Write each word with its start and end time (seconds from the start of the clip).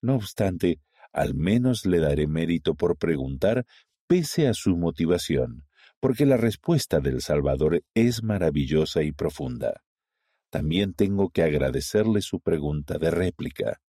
No 0.01 0.15
obstante, 0.15 0.79
al 1.11 1.35
menos 1.35 1.85
le 1.85 1.99
daré 1.99 2.27
mérito 2.27 2.75
por 2.75 2.97
preguntar 2.97 3.65
pese 4.07 4.47
a 4.47 4.53
su 4.53 4.77
motivación, 4.77 5.65
porque 5.99 6.25
la 6.25 6.37
respuesta 6.37 6.99
del 6.99 7.21
Salvador 7.21 7.83
es 7.93 8.23
maravillosa 8.23 9.03
y 9.03 9.11
profunda. 9.11 9.83
También 10.49 10.93
tengo 10.93 11.29
que 11.29 11.43
agradecerle 11.43 12.21
su 12.21 12.39
pregunta 12.39 12.97
de 12.97 13.11
réplica. 13.11 13.81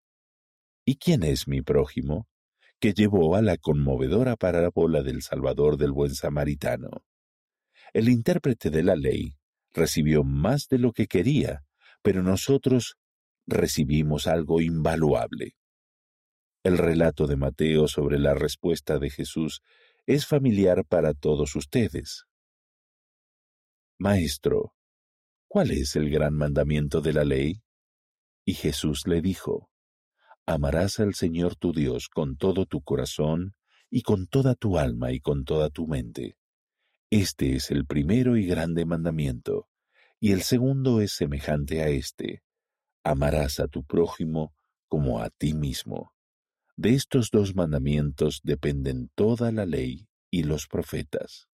¿Y 0.85 0.97
quién 0.97 1.23
es 1.23 1.49
mi 1.49 1.63
prójimo? 1.63 2.27
que 2.81 2.95
llevó 2.95 3.37
a 3.37 3.43
la 3.43 3.59
conmovedora 3.59 4.37
parábola 4.37 5.03
del 5.03 5.23
Salvador 5.23 5.77
del 5.77 5.93
buen 5.93 6.15
samaritano. 6.15 7.05
El 7.93 8.09
intérprete 8.09 8.71
de 8.71 8.83
la 8.83 8.97
ley 8.97 9.35
recibió 9.73 10.25
más 10.25 10.67
de 10.69 10.79
lo 10.79 10.93
que 10.93 11.07
quería, 11.07 11.63
pero 12.03 12.23
nosotros 12.23 12.97
recibimos 13.47 14.27
algo 14.27 14.63
invaluable. 14.63 15.57
El 16.63 16.77
relato 16.77 17.27
de 17.27 17.37
Mateo 17.37 17.89
sobre 17.89 18.19
la 18.19 18.35
respuesta 18.35 18.99
de 18.99 19.09
Jesús 19.09 19.63
es 20.05 20.27
familiar 20.27 20.85
para 20.85 21.15
todos 21.15 21.57
ustedes. 21.57 22.27
Maestro, 23.99 24.75
¿cuál 25.49 25.71
es 25.71 25.97
el 25.97 26.11
gran 26.11 26.35
mandamiento 26.35 27.01
de 27.01 27.15
la 27.15 27.25
ley? 27.25 27.63
Y 28.45 28.53
Jesús 28.53 29.07
le 29.07 29.23
dijo, 29.23 29.71
Amarás 30.45 31.01
al 31.01 31.15
Señor 31.15 31.57
tu 31.57 31.73
Dios 31.73 32.09
con 32.11 32.37
todo 32.37 32.67
tu 32.67 32.83
corazón 32.83 33.55
y 33.89 34.03
con 34.03 34.27
toda 34.27 34.55
tu 34.55 34.77
alma 34.77 35.13
y 35.13 35.21
con 35.21 35.45
toda 35.45 35.71
tu 35.71 35.87
mente. 35.87 36.37
Este 37.09 37.57
es 37.57 37.71
el 37.71 37.87
primero 37.87 38.37
y 38.37 38.45
grande 38.45 38.85
mandamiento, 38.85 39.69
y 40.19 40.33
el 40.33 40.43
segundo 40.43 41.01
es 41.01 41.13
semejante 41.13 41.81
a 41.83 41.89
este. 41.89 42.43
Amarás 43.03 43.61
a 43.61 43.67
tu 43.67 43.83
prójimo 43.83 44.55
como 44.89 45.21
a 45.21 45.31
ti 45.31 45.55
mismo. 45.55 46.13
De 46.81 46.95
estos 46.95 47.29
dos 47.31 47.55
mandamientos 47.55 48.41
dependen 48.43 49.11
toda 49.15 49.53
la 49.53 49.67
ley 49.67 50.09
y 50.31 50.45
los 50.45 50.67
profetas. 50.67 51.47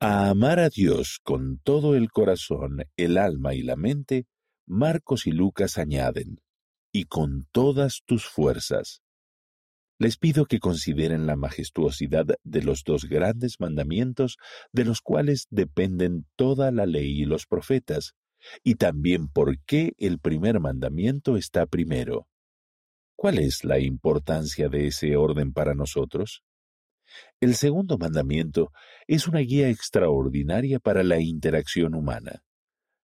A 0.00 0.30
amar 0.30 0.58
a 0.58 0.70
Dios 0.70 1.20
con 1.22 1.58
todo 1.58 1.96
el 1.96 2.10
corazón, 2.10 2.86
el 2.96 3.18
alma 3.18 3.52
y 3.52 3.60
la 3.60 3.76
mente, 3.76 4.24
Marcos 4.66 5.26
y 5.26 5.32
Lucas 5.32 5.76
añaden, 5.76 6.40
y 6.90 7.04
con 7.04 7.46
todas 7.52 8.04
tus 8.06 8.24
fuerzas. 8.24 9.02
Les 9.98 10.16
pido 10.16 10.46
que 10.46 10.60
consideren 10.60 11.26
la 11.26 11.36
majestuosidad 11.36 12.24
de 12.42 12.62
los 12.62 12.84
dos 12.84 13.04
grandes 13.04 13.60
mandamientos 13.60 14.38
de 14.72 14.86
los 14.86 15.02
cuales 15.02 15.46
dependen 15.50 16.26
toda 16.36 16.70
la 16.70 16.86
ley 16.86 17.20
y 17.20 17.26
los 17.26 17.44
profetas, 17.44 18.14
y 18.64 18.76
también 18.76 19.28
por 19.28 19.58
qué 19.66 19.92
el 19.98 20.18
primer 20.18 20.58
mandamiento 20.58 21.36
está 21.36 21.66
primero. 21.66 22.28
¿Cuál 23.22 23.38
es 23.38 23.62
la 23.62 23.78
importancia 23.78 24.68
de 24.68 24.88
ese 24.88 25.14
orden 25.14 25.52
para 25.52 25.76
nosotros? 25.76 26.42
El 27.40 27.54
segundo 27.54 27.96
mandamiento 27.96 28.72
es 29.06 29.28
una 29.28 29.38
guía 29.38 29.68
extraordinaria 29.68 30.80
para 30.80 31.04
la 31.04 31.20
interacción 31.20 31.94
humana. 31.94 32.42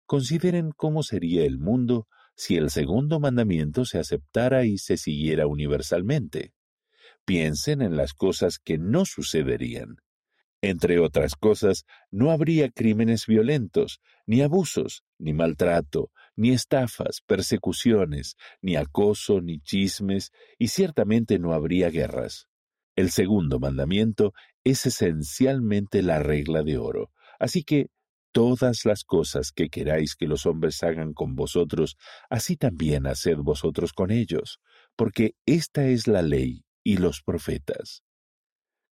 Consideren 0.07 0.73
cómo 0.73 1.05
sería 1.05 1.45
el 1.45 1.61
mundo 1.61 2.09
si 2.35 2.57
el 2.57 2.71
segundo 2.71 3.21
mandamiento 3.21 3.85
se 3.85 4.01
aceptara 4.01 4.65
y 4.65 4.79
se 4.79 4.97
siguiera 4.97 5.47
universalmente. 5.47 6.53
Piensen 7.25 7.81
en 7.81 7.97
las 7.97 8.13
cosas 8.13 8.59
que 8.59 8.77
no 8.77 9.05
sucederían. 9.05 9.99
Entre 10.61 10.99
otras 10.99 11.37
cosas, 11.37 11.85
no 12.11 12.33
habría 12.33 12.71
crímenes 12.71 13.25
violentos, 13.29 14.01
ni 14.27 14.41
abusos, 14.41 15.05
ni 15.17 15.33
maltrato, 15.33 16.11
ni 16.39 16.51
estafas, 16.51 17.21
persecuciones, 17.27 18.37
ni 18.63 18.77
acoso, 18.77 19.41
ni 19.41 19.61
chismes, 19.61 20.31
y 20.57 20.69
ciertamente 20.69 21.41
no 21.41 21.53
habría 21.53 21.91
guerras. 21.91 22.47
El 22.95 23.11
segundo 23.11 23.59
mandamiento 23.59 24.33
es 24.63 24.87
esencialmente 24.87 26.01
la 26.01 26.21
regla 26.21 26.63
de 26.63 26.79
oro, 26.79 27.11
así 27.41 27.65
que 27.65 27.89
todas 28.33 28.85
las 28.85 29.03
cosas 29.03 29.51
que 29.51 29.69
queráis 29.69 30.15
que 30.15 30.29
los 30.29 30.47
hombres 30.47 30.81
hagan 30.85 31.13
con 31.13 31.35
vosotros, 31.35 31.97
así 32.31 32.57
también 32.57 33.09
haced 33.09 33.39
vosotros 33.39 33.93
con 33.93 34.13
ellos, 34.13 34.61
porque 34.95 35.35
esta 35.45 35.87
es 35.89 36.07
la 36.07 36.23
ley 36.23 36.65
y 36.85 36.99
los 36.99 37.21
profetas. 37.23 38.05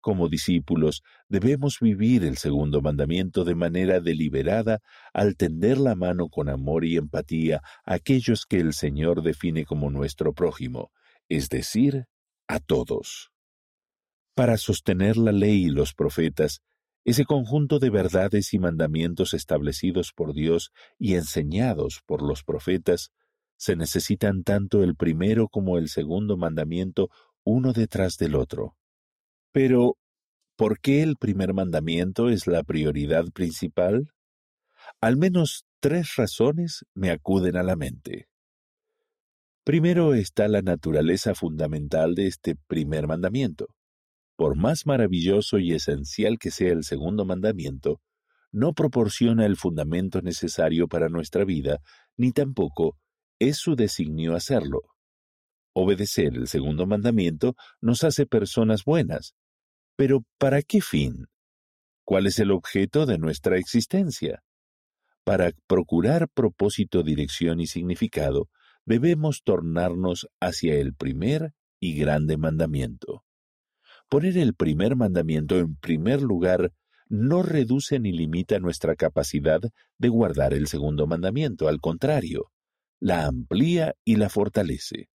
Como 0.05 0.29
discípulos, 0.29 1.03
debemos 1.31 1.79
vivir 1.81 2.25
el 2.25 2.37
segundo 2.37 2.83
mandamiento 2.83 3.43
de 3.43 3.55
manera 3.55 4.01
deliberada 4.01 4.81
al 5.15 5.35
tender 5.35 5.79
la 5.79 5.95
mano 5.95 6.29
con 6.29 6.51
amor 6.51 6.85
y 6.85 6.99
empatía 6.99 7.63
a 7.87 7.95
aquellos 7.95 8.45
que 8.45 8.59
el 8.59 8.75
Señor 8.75 9.23
define 9.23 9.65
como 9.65 9.91
nuestro 9.91 10.35
prójimo, 10.35 10.91
es 11.31 11.49
decir, 11.49 12.05
a 12.47 12.61
todos. 12.61 13.31
Para 14.35 14.59
sostener 14.59 15.17
la 15.17 15.33
ley 15.33 15.65
y 15.65 15.71
los 15.71 15.95
profetas, 15.95 16.61
ese 17.07 17.25
conjunto 17.25 17.79
de 17.79 17.89
verdades 17.89 18.53
y 18.53 18.59
mandamientos 18.59 19.33
establecidos 19.33 20.13
por 20.15 20.35
Dios 20.35 20.71
y 20.99 21.15
enseñados 21.15 22.03
por 22.05 22.21
los 22.21 22.45
profetas, 22.45 23.11
se 23.57 23.75
necesitan 23.75 24.43
tanto 24.43 24.83
el 24.83 24.97
primero 24.97 25.49
como 25.49 25.79
el 25.79 25.89
segundo 25.89 26.37
mandamiento 26.37 27.09
uno 27.43 27.73
detrás 27.73 28.19
del 28.19 28.35
otro. 28.35 28.77
Pero, 29.55 29.97
¿por 30.57 30.81
qué 30.81 31.05
el 31.05 31.15
primer 31.15 31.55
mandamiento 31.55 32.29
es 32.29 32.49
la 32.49 32.65
prioridad 32.65 33.27
principal? 33.33 34.09
Al 35.01 35.17
menos 35.17 35.65
tres 35.79 36.17
razones 36.17 36.85
me 36.93 37.13
acuden 37.13 37.57
a 37.57 37.63
la 37.63 37.77
mente. 37.77 38.27
Primero 39.63 40.13
está 40.15 40.49
la 40.49 40.61
naturaleza 40.61 41.37
fundamental 41.37 42.17
de 42.17 42.27
este 42.27 42.57
primer 42.67 43.07
mandamiento. 43.07 43.69
Por 44.35 44.57
más 44.57 44.87
maravilloso 44.87 45.61
y 45.61 45.73
esencial 45.73 46.41
que 46.41 46.51
sea 46.51 46.73
el 46.73 46.83
segundo 46.83 47.25
mandamiento, 47.25 48.01
no 48.51 48.73
proporciona 48.73 49.47
el 49.47 49.55
fundamento 49.55 50.21
necesario 50.21 50.89
para 50.89 51.09
nuestra 51.09 51.45
vida, 51.45 51.79
ni 52.17 52.33
tampoco 52.33 52.99
es 53.39 53.59
su 53.59 53.77
designio 53.77 54.35
hacerlo. 54.35 54.81
Obedecer 55.75 56.35
el 56.35 56.49
segundo 56.49 56.87
mandamiento 56.87 57.55
nos 57.81 58.03
hace 58.03 58.27
personas 58.27 58.85
buenas. 58.85 59.37
Pero 59.97 60.25
¿para 60.39 60.63
qué 60.63 60.81
fin? 60.81 61.27
¿Cuál 62.05 62.27
es 62.27 62.39
el 62.39 62.51
objeto 62.51 63.07
de 63.07 63.19
nuestra 63.19 63.59
existencia? 63.59 64.43
Para 65.25 65.53
procurar 65.67 66.29
propósito, 66.29 67.03
dirección 67.03 67.61
y 67.61 67.67
significado, 67.67 68.49
debemos 68.85 69.43
tornarnos 69.43 70.29
hacia 70.41 70.75
el 70.75 70.95
primer 70.95 71.53
y 71.81 71.97
grande 71.97 72.37
mandamiento. 72.37 73.25
Poner 74.09 74.37
el 74.37 74.55
primer 74.55 74.97
mandamiento 74.97 75.59
en 75.59 75.77
primer 75.77 76.21
lugar 76.21 76.73
no 77.09 77.43
reduce 77.43 78.01
ni 78.01 78.13
limita 78.13 78.59
nuestra 78.59 78.97
capacidad 78.97 79.61
de 79.99 80.09
guardar 80.09 80.53
el 80.53 80.67
segundo 80.67 81.07
mandamiento, 81.07 81.69
al 81.69 81.81
contrario, 81.81 82.51
la 83.01 83.27
amplía 83.27 83.95
y 84.05 84.17
la 84.17 84.29
fortalece. 84.29 85.09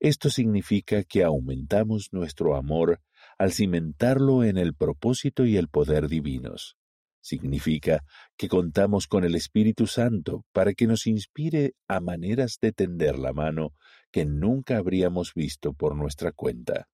Esto 0.00 0.30
significa 0.30 1.02
que 1.04 1.24
aumentamos 1.24 2.08
nuestro 2.12 2.56
amor 2.56 3.00
al 3.38 3.52
cimentarlo 3.52 4.42
en 4.42 4.58
el 4.58 4.74
propósito 4.74 5.46
y 5.46 5.56
el 5.56 5.68
poder 5.68 6.08
divinos. 6.08 6.76
Significa 7.20 8.04
que 8.36 8.48
contamos 8.48 9.06
con 9.06 9.24
el 9.24 9.34
Espíritu 9.34 9.86
Santo 9.86 10.44
para 10.52 10.72
que 10.74 10.86
nos 10.86 11.06
inspire 11.06 11.74
a 11.86 12.00
maneras 12.00 12.58
de 12.60 12.72
tender 12.72 13.18
la 13.18 13.32
mano 13.32 13.74
que 14.10 14.24
nunca 14.24 14.78
habríamos 14.78 15.34
visto 15.34 15.72
por 15.72 15.94
nuestra 15.94 16.32
cuenta. 16.32 16.88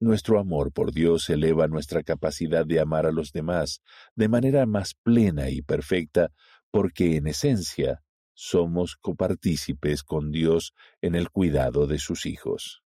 Nuestro 0.00 0.38
amor 0.38 0.72
por 0.72 0.92
Dios 0.92 1.30
eleva 1.30 1.66
nuestra 1.66 2.02
capacidad 2.02 2.66
de 2.66 2.80
amar 2.80 3.06
a 3.06 3.12
los 3.12 3.32
demás 3.32 3.80
de 4.14 4.28
manera 4.28 4.66
más 4.66 4.94
plena 5.02 5.50
y 5.50 5.62
perfecta 5.62 6.30
porque 6.70 7.16
en 7.16 7.26
esencia 7.26 8.02
somos 8.34 8.96
copartícipes 8.96 10.02
con 10.02 10.30
Dios 10.30 10.74
en 11.00 11.14
el 11.14 11.30
cuidado 11.30 11.86
de 11.86 11.98
sus 11.98 12.26
hijos. 12.26 12.83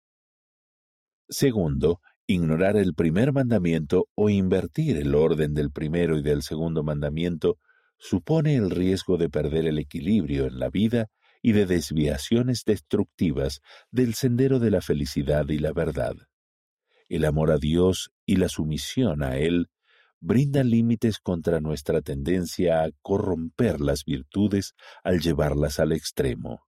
Segundo, 1.28 2.00
ignorar 2.26 2.76
el 2.76 2.94
primer 2.94 3.32
mandamiento 3.32 4.08
o 4.14 4.30
invertir 4.30 4.96
el 4.96 5.14
orden 5.14 5.54
del 5.54 5.70
primero 5.70 6.18
y 6.18 6.22
del 6.22 6.42
segundo 6.42 6.82
mandamiento 6.82 7.58
supone 7.98 8.56
el 8.56 8.70
riesgo 8.70 9.16
de 9.16 9.30
perder 9.30 9.66
el 9.66 9.78
equilibrio 9.78 10.46
en 10.46 10.58
la 10.58 10.68
vida 10.68 11.08
y 11.42 11.52
de 11.52 11.66
desviaciones 11.66 12.64
destructivas 12.64 13.60
del 13.90 14.14
sendero 14.14 14.58
de 14.58 14.70
la 14.70 14.80
felicidad 14.80 15.48
y 15.48 15.58
la 15.58 15.72
verdad. 15.72 16.14
El 17.08 17.24
amor 17.24 17.50
a 17.50 17.58
Dios 17.58 18.10
y 18.26 18.36
la 18.36 18.48
sumisión 18.48 19.22
a 19.22 19.36
Él 19.36 19.68
brindan 20.20 20.70
límites 20.70 21.18
contra 21.18 21.60
nuestra 21.60 22.00
tendencia 22.00 22.82
a 22.82 22.90
corromper 23.02 23.80
las 23.80 24.04
virtudes 24.04 24.74
al 25.02 25.20
llevarlas 25.20 25.78
al 25.78 25.92
extremo. 25.92 26.64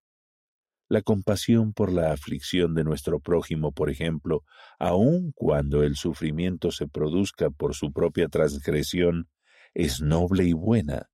La 0.88 1.02
compasión 1.02 1.72
por 1.72 1.92
la 1.92 2.12
aflicción 2.12 2.74
de 2.74 2.84
nuestro 2.84 3.18
prójimo, 3.18 3.72
por 3.72 3.90
ejemplo, 3.90 4.44
aun 4.78 5.32
cuando 5.34 5.82
el 5.82 5.96
sufrimiento 5.96 6.70
se 6.70 6.86
produzca 6.86 7.50
por 7.50 7.74
su 7.74 7.92
propia 7.92 8.28
transgresión, 8.28 9.28
es 9.74 10.00
noble 10.00 10.44
y 10.44 10.52
buena. 10.52 11.10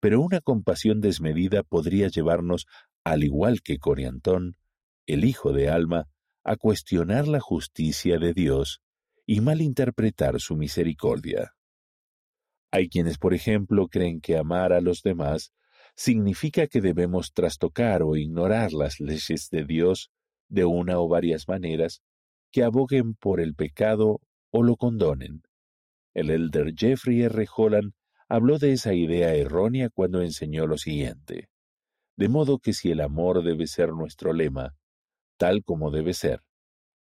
Pero 0.00 0.20
una 0.20 0.40
compasión 0.40 1.00
desmedida 1.00 1.64
podría 1.64 2.08
llevarnos, 2.08 2.66
al 3.02 3.24
igual 3.24 3.62
que 3.62 3.78
Coriantón, 3.78 4.56
el 5.06 5.24
hijo 5.24 5.52
de 5.52 5.68
Alma, 5.68 6.08
a 6.44 6.56
cuestionar 6.56 7.26
la 7.26 7.40
justicia 7.40 8.18
de 8.18 8.32
Dios 8.32 8.82
y 9.26 9.40
malinterpretar 9.40 10.40
su 10.40 10.56
misericordia. 10.56 11.54
Hay 12.70 12.88
quienes, 12.88 13.18
por 13.18 13.34
ejemplo, 13.34 13.88
creen 13.88 14.20
que 14.20 14.36
amar 14.36 14.72
a 14.72 14.80
los 14.80 15.02
demás 15.02 15.52
significa 15.94 16.66
que 16.66 16.80
debemos 16.80 17.32
trastocar 17.32 18.02
o 18.02 18.16
ignorar 18.16 18.72
las 18.72 19.00
leyes 19.00 19.48
de 19.50 19.64
Dios 19.64 20.10
de 20.48 20.64
una 20.64 20.98
o 20.98 21.08
varias 21.08 21.48
maneras 21.48 22.02
que 22.50 22.62
aboguen 22.62 23.14
por 23.14 23.40
el 23.40 23.54
pecado 23.54 24.20
o 24.50 24.62
lo 24.62 24.76
condonen. 24.76 25.42
El 26.14 26.30
elder 26.30 26.74
Jeffrey 26.76 27.22
R. 27.22 27.46
Holland 27.56 27.92
habló 28.28 28.58
de 28.58 28.72
esa 28.72 28.94
idea 28.94 29.34
errónea 29.34 29.88
cuando 29.88 30.22
enseñó 30.22 30.66
lo 30.66 30.78
siguiente. 30.78 31.48
De 32.16 32.28
modo 32.28 32.58
que 32.58 32.72
si 32.72 32.90
el 32.90 33.00
amor 33.00 33.42
debe 33.42 33.66
ser 33.66 33.90
nuestro 33.90 34.32
lema, 34.32 34.74
tal 35.38 35.64
como 35.64 35.90
debe 35.90 36.12
ser, 36.12 36.42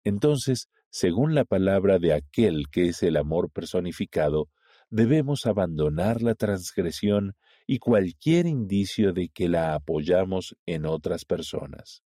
entonces, 0.03 0.69
según 0.89 1.35
la 1.35 1.45
palabra 1.45 1.99
de 1.99 2.13
aquel 2.13 2.65
que 2.71 2.87
es 2.87 3.03
el 3.03 3.17
amor 3.17 3.51
personificado, 3.51 4.49
debemos 4.89 5.45
abandonar 5.45 6.21
la 6.21 6.35
transgresión 6.35 7.35
y 7.71 7.77
cualquier 7.77 8.47
indicio 8.47 9.13
de 9.13 9.29
que 9.29 9.47
la 9.47 9.75
apoyamos 9.75 10.57
en 10.65 10.87
otras 10.87 11.23
personas. 11.23 12.01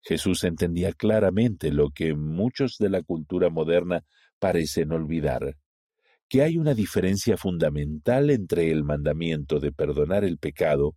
Jesús 0.00 0.42
entendía 0.42 0.94
claramente 0.94 1.70
lo 1.70 1.90
que 1.90 2.14
muchos 2.14 2.76
de 2.78 2.88
la 2.88 3.02
cultura 3.02 3.50
moderna 3.50 4.06
parecen 4.38 4.92
olvidar, 4.92 5.58
que 6.30 6.40
hay 6.40 6.56
una 6.56 6.72
diferencia 6.72 7.36
fundamental 7.36 8.30
entre 8.30 8.70
el 8.70 8.82
mandamiento 8.82 9.60
de 9.60 9.70
perdonar 9.70 10.24
el 10.24 10.38
pecado, 10.38 10.96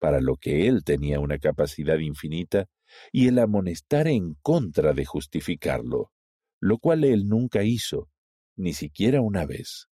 para 0.00 0.20
lo 0.20 0.34
que 0.34 0.66
él 0.66 0.82
tenía 0.82 1.20
una 1.20 1.38
capacidad 1.38 2.00
infinita, 2.00 2.66
y 3.12 3.28
el 3.28 3.38
amonestar 3.38 4.08
en 4.08 4.34
contra 4.42 4.94
de 4.94 5.04
justificarlo, 5.04 6.10
lo 6.58 6.78
cual 6.78 7.04
él 7.04 7.28
nunca 7.28 7.62
hizo, 7.62 8.08
ni 8.56 8.72
siquiera 8.72 9.20
una 9.20 9.46
vez. 9.46 9.91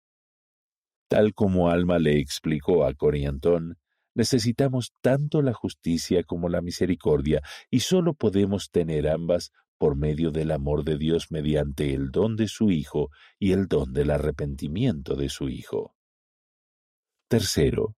Tal 1.14 1.32
como 1.32 1.70
Alma 1.70 2.00
le 2.00 2.18
explicó 2.18 2.84
a 2.84 2.92
Coriantón, 2.92 3.78
necesitamos 4.16 4.94
tanto 5.00 5.42
la 5.42 5.52
justicia 5.52 6.24
como 6.24 6.48
la 6.48 6.60
misericordia, 6.60 7.40
y 7.70 7.80
sólo 7.80 8.14
podemos 8.14 8.72
tener 8.72 9.06
ambas 9.06 9.52
por 9.78 9.96
medio 9.96 10.32
del 10.32 10.50
amor 10.50 10.82
de 10.82 10.98
Dios 10.98 11.30
mediante 11.30 11.94
el 11.94 12.10
don 12.10 12.34
de 12.34 12.48
su 12.48 12.72
Hijo 12.72 13.10
y 13.38 13.52
el 13.52 13.68
don 13.68 13.92
del 13.92 14.10
arrepentimiento 14.10 15.14
de 15.14 15.28
su 15.28 15.48
Hijo. 15.48 15.94
Tercero, 17.28 17.94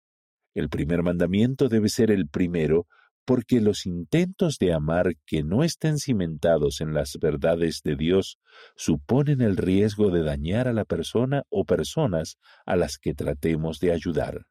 el 0.53 0.68
primer 0.68 1.01
mandamiento 1.01 1.69
debe 1.69 1.88
ser 1.88 2.11
el 2.11 2.27
primero 2.27 2.85
porque 3.25 3.60
los 3.60 3.88
intentos 3.88 4.60
de 4.60 4.72
amar 4.72 5.16
que 5.25 5.44
no 5.44 5.63
estén 5.63 5.98
cimentados 5.98 6.80
en 6.80 6.94
las 6.94 7.18
verdades 7.19 7.81
de 7.83 7.95
Dios 7.95 8.38
suponen 8.75 9.42
el 9.42 9.57
riesgo 9.57 10.12
de 10.12 10.24
dañar 10.24 10.68
a 10.68 10.74
la 10.74 10.86
persona 10.86 11.44
o 11.50 11.66
personas 11.66 12.38
a 12.66 12.75
las 12.75 12.98
que 12.98 13.16
tratemos 13.16 13.80
de 13.80 13.92
ayudar. 13.92 14.45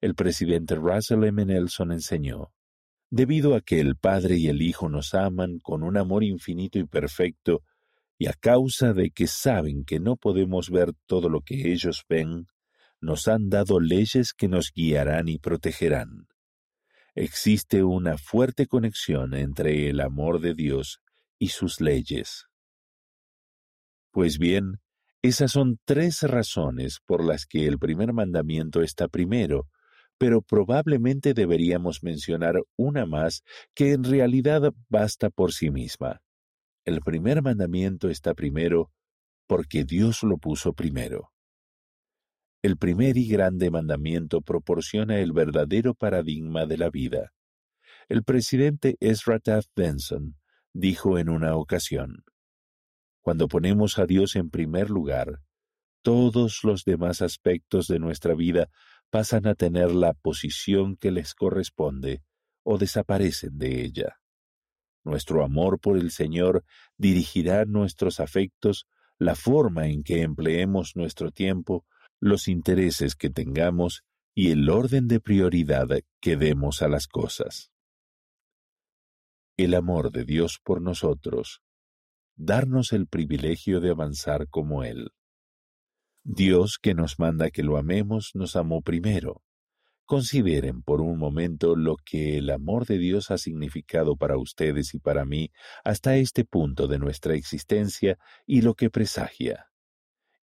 El 0.00 0.14
presidente 0.14 0.74
Russell 0.74 1.22
M. 1.24 1.44
Nelson 1.44 1.92
enseñó, 1.92 2.52
debido 3.10 3.54
a 3.54 3.60
que 3.60 3.78
el 3.78 3.96
Padre 3.96 4.38
y 4.38 4.48
el 4.48 4.62
Hijo 4.62 4.88
nos 4.88 5.14
aman 5.14 5.58
con 5.58 5.82
un 5.82 5.98
amor 5.98 6.24
infinito 6.24 6.78
y 6.78 6.84
perfecto, 6.84 7.62
y 8.18 8.26
a 8.26 8.32
causa 8.32 8.94
de 8.94 9.10
que 9.10 9.26
saben 9.26 9.84
que 9.84 10.00
no 10.00 10.16
podemos 10.16 10.70
ver 10.70 10.92
todo 11.06 11.28
lo 11.28 11.42
que 11.42 11.72
ellos 11.72 12.04
ven, 12.08 12.46
nos 13.00 13.28
han 13.28 13.50
dado 13.50 13.80
leyes 13.80 14.32
que 14.32 14.48
nos 14.48 14.72
guiarán 14.72 15.28
y 15.28 15.38
protegerán 15.38 16.28
existe 17.14 17.84
una 17.84 18.18
fuerte 18.18 18.66
conexión 18.66 19.34
entre 19.34 19.88
el 19.88 20.00
amor 20.00 20.40
de 20.40 20.54
Dios 20.54 21.00
y 21.38 21.48
sus 21.48 21.80
leyes. 21.80 22.46
Pues 24.12 24.38
bien, 24.38 24.80
esas 25.22 25.52
son 25.52 25.78
tres 25.84 26.22
razones 26.22 27.00
por 27.06 27.24
las 27.24 27.46
que 27.46 27.66
el 27.66 27.78
primer 27.78 28.12
mandamiento 28.12 28.82
está 28.82 29.08
primero, 29.08 29.68
pero 30.18 30.42
probablemente 30.42 31.34
deberíamos 31.34 32.02
mencionar 32.02 32.56
una 32.76 33.06
más 33.06 33.42
que 33.74 33.92
en 33.92 34.04
realidad 34.04 34.72
basta 34.88 35.30
por 35.30 35.52
sí 35.52 35.70
misma. 35.70 36.22
El 36.84 37.00
primer 37.00 37.42
mandamiento 37.42 38.08
está 38.08 38.34
primero 38.34 38.90
porque 39.46 39.84
Dios 39.84 40.22
lo 40.22 40.38
puso 40.38 40.72
primero. 40.72 41.32
El 42.62 42.76
primer 42.76 43.16
y 43.16 43.26
grande 43.26 43.72
mandamiento 43.72 44.40
proporciona 44.40 45.18
el 45.18 45.32
verdadero 45.32 45.94
paradigma 45.94 46.64
de 46.64 46.78
la 46.78 46.90
vida. 46.90 47.32
El 48.08 48.22
presidente 48.22 48.96
Ezra 49.00 49.40
Taft 49.40 49.70
Benson 49.74 50.36
dijo 50.72 51.18
en 51.18 51.28
una 51.28 51.56
ocasión, 51.56 52.22
Cuando 53.20 53.48
ponemos 53.48 53.98
a 53.98 54.06
Dios 54.06 54.36
en 54.36 54.48
primer 54.48 54.90
lugar, 54.90 55.40
todos 56.02 56.60
los 56.62 56.84
demás 56.84 57.20
aspectos 57.20 57.88
de 57.88 57.98
nuestra 57.98 58.34
vida 58.34 58.70
pasan 59.10 59.48
a 59.48 59.56
tener 59.56 59.92
la 59.92 60.14
posición 60.14 60.96
que 60.96 61.10
les 61.10 61.34
corresponde 61.34 62.22
o 62.62 62.78
desaparecen 62.78 63.58
de 63.58 63.82
ella. 63.82 64.20
Nuestro 65.02 65.44
amor 65.44 65.80
por 65.80 65.98
el 65.98 66.12
Señor 66.12 66.64
dirigirá 66.96 67.64
nuestros 67.64 68.20
afectos, 68.20 68.86
la 69.18 69.34
forma 69.34 69.88
en 69.88 70.04
que 70.04 70.22
empleemos 70.22 70.94
nuestro 70.94 71.32
tiempo 71.32 71.84
los 72.22 72.46
intereses 72.46 73.16
que 73.16 73.30
tengamos 73.30 74.04
y 74.32 74.52
el 74.52 74.70
orden 74.70 75.08
de 75.08 75.18
prioridad 75.18 75.88
que 76.20 76.36
demos 76.36 76.80
a 76.80 76.86
las 76.86 77.08
cosas. 77.08 77.72
El 79.56 79.74
amor 79.74 80.12
de 80.12 80.24
Dios 80.24 80.60
por 80.62 80.80
nosotros, 80.80 81.62
darnos 82.36 82.92
el 82.92 83.08
privilegio 83.08 83.80
de 83.80 83.90
avanzar 83.90 84.46
como 84.48 84.84
Él. 84.84 85.10
Dios 86.22 86.78
que 86.80 86.94
nos 86.94 87.18
manda 87.18 87.50
que 87.50 87.64
lo 87.64 87.76
amemos 87.76 88.30
nos 88.34 88.54
amó 88.54 88.82
primero. 88.82 89.42
Consideren 90.04 90.82
por 90.82 91.00
un 91.00 91.18
momento 91.18 91.74
lo 91.74 91.96
que 91.96 92.38
el 92.38 92.50
amor 92.50 92.86
de 92.86 92.98
Dios 92.98 93.32
ha 93.32 93.38
significado 93.38 94.14
para 94.14 94.38
ustedes 94.38 94.94
y 94.94 95.00
para 95.00 95.24
mí 95.24 95.50
hasta 95.82 96.16
este 96.16 96.44
punto 96.44 96.86
de 96.86 97.00
nuestra 97.00 97.34
existencia 97.34 98.16
y 98.46 98.60
lo 98.60 98.74
que 98.74 98.90
presagia. 98.90 99.71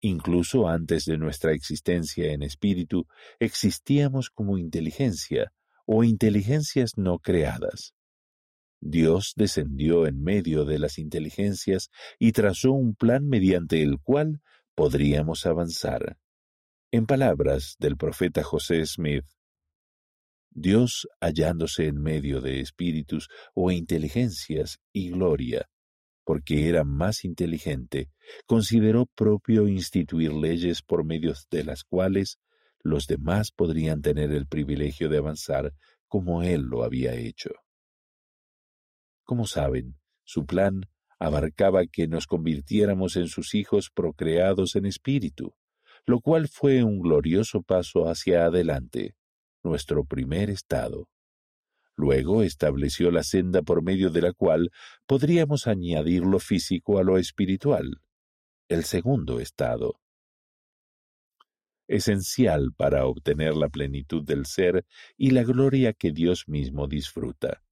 Incluso 0.06 0.68
antes 0.68 1.04
de 1.04 1.18
nuestra 1.18 1.50
existencia 1.50 2.32
en 2.32 2.44
espíritu, 2.44 3.08
existíamos 3.40 4.30
como 4.30 4.56
inteligencia 4.56 5.52
o 5.84 6.04
inteligencias 6.04 6.92
no 6.96 7.18
creadas. 7.18 7.92
Dios 8.80 9.32
descendió 9.34 10.06
en 10.06 10.22
medio 10.22 10.64
de 10.64 10.78
las 10.78 10.98
inteligencias 10.98 11.90
y 12.20 12.30
trazó 12.30 12.70
un 12.70 12.94
plan 12.94 13.26
mediante 13.26 13.82
el 13.82 13.98
cual 13.98 14.42
podríamos 14.76 15.44
avanzar. 15.44 16.16
En 16.92 17.06
palabras 17.06 17.75
del 17.80 17.96
profeta 17.96 18.44
José 18.44 18.86
Smith, 18.86 19.25
Dios 20.52 21.08
hallándose 21.20 21.88
en 21.88 22.00
medio 22.00 22.40
de 22.40 22.60
espíritus 22.60 23.28
o 23.54 23.72
inteligencias 23.72 24.78
y 24.92 25.10
gloria, 25.10 25.68
porque 26.26 26.68
era 26.68 26.83
más 26.83 27.25
inteligente, 27.25 28.11
consideró 28.47 29.06
propio 29.06 29.68
instituir 29.68 30.33
leyes 30.33 30.83
por 30.83 31.04
medio 31.04 31.33
de 31.52 31.62
las 31.62 31.85
cuales 31.85 32.40
los 32.83 33.06
demás 33.06 33.52
podrían 33.52 34.02
tener 34.02 34.33
el 34.33 34.49
privilegio 34.49 35.09
de 35.09 35.18
avanzar 35.18 35.73
como 36.09 36.42
él 36.42 36.62
lo 36.62 36.83
había 36.83 37.14
hecho. 37.14 37.50
Como 39.23 39.47
saben, 39.47 40.00
su 40.25 40.47
plan 40.47 40.80
abarcaba 41.21 41.87
que 41.87 42.09
nos 42.09 42.26
convirtiéramos 42.26 43.14
en 43.14 43.28
sus 43.28 43.54
hijos 43.54 43.90
procreados 43.95 44.75
en 44.75 44.87
espíritu, 44.87 45.54
lo 46.06 46.21
cual 46.21 46.49
fue 46.49 46.83
un 46.83 46.99
glorioso 46.99 47.62
paso 47.62 48.09
hacia 48.09 48.47
adelante, 48.47 49.14
nuestro 49.62 50.04
primer 50.04 50.50
estado. 50.50 51.09
Luego 51.96 52.42
estableció 52.42 53.10
la 53.10 53.22
senda 53.22 53.62
por 53.62 53.82
medio 53.82 54.10
de 54.10 54.20
la 54.20 54.32
cual 54.32 54.70
podríamos 55.06 55.66
añadir 55.66 56.22
lo 56.22 56.38
físico 56.38 56.98
a 56.98 57.02
lo 57.02 57.16
espiritual, 57.16 58.02
el 58.68 58.84
segundo 58.84 59.40
estado. 59.40 60.00
Esencial 61.88 62.72
para 62.76 63.06
obtener 63.06 63.54
la 63.54 63.68
plenitud 63.68 64.22
del 64.22 64.44
ser 64.44 64.84
y 65.16 65.30
la 65.30 65.44
gloria 65.44 65.94
que 65.94 66.12
Dios 66.12 66.48
mismo 66.48 66.86
disfruta. 66.86 67.62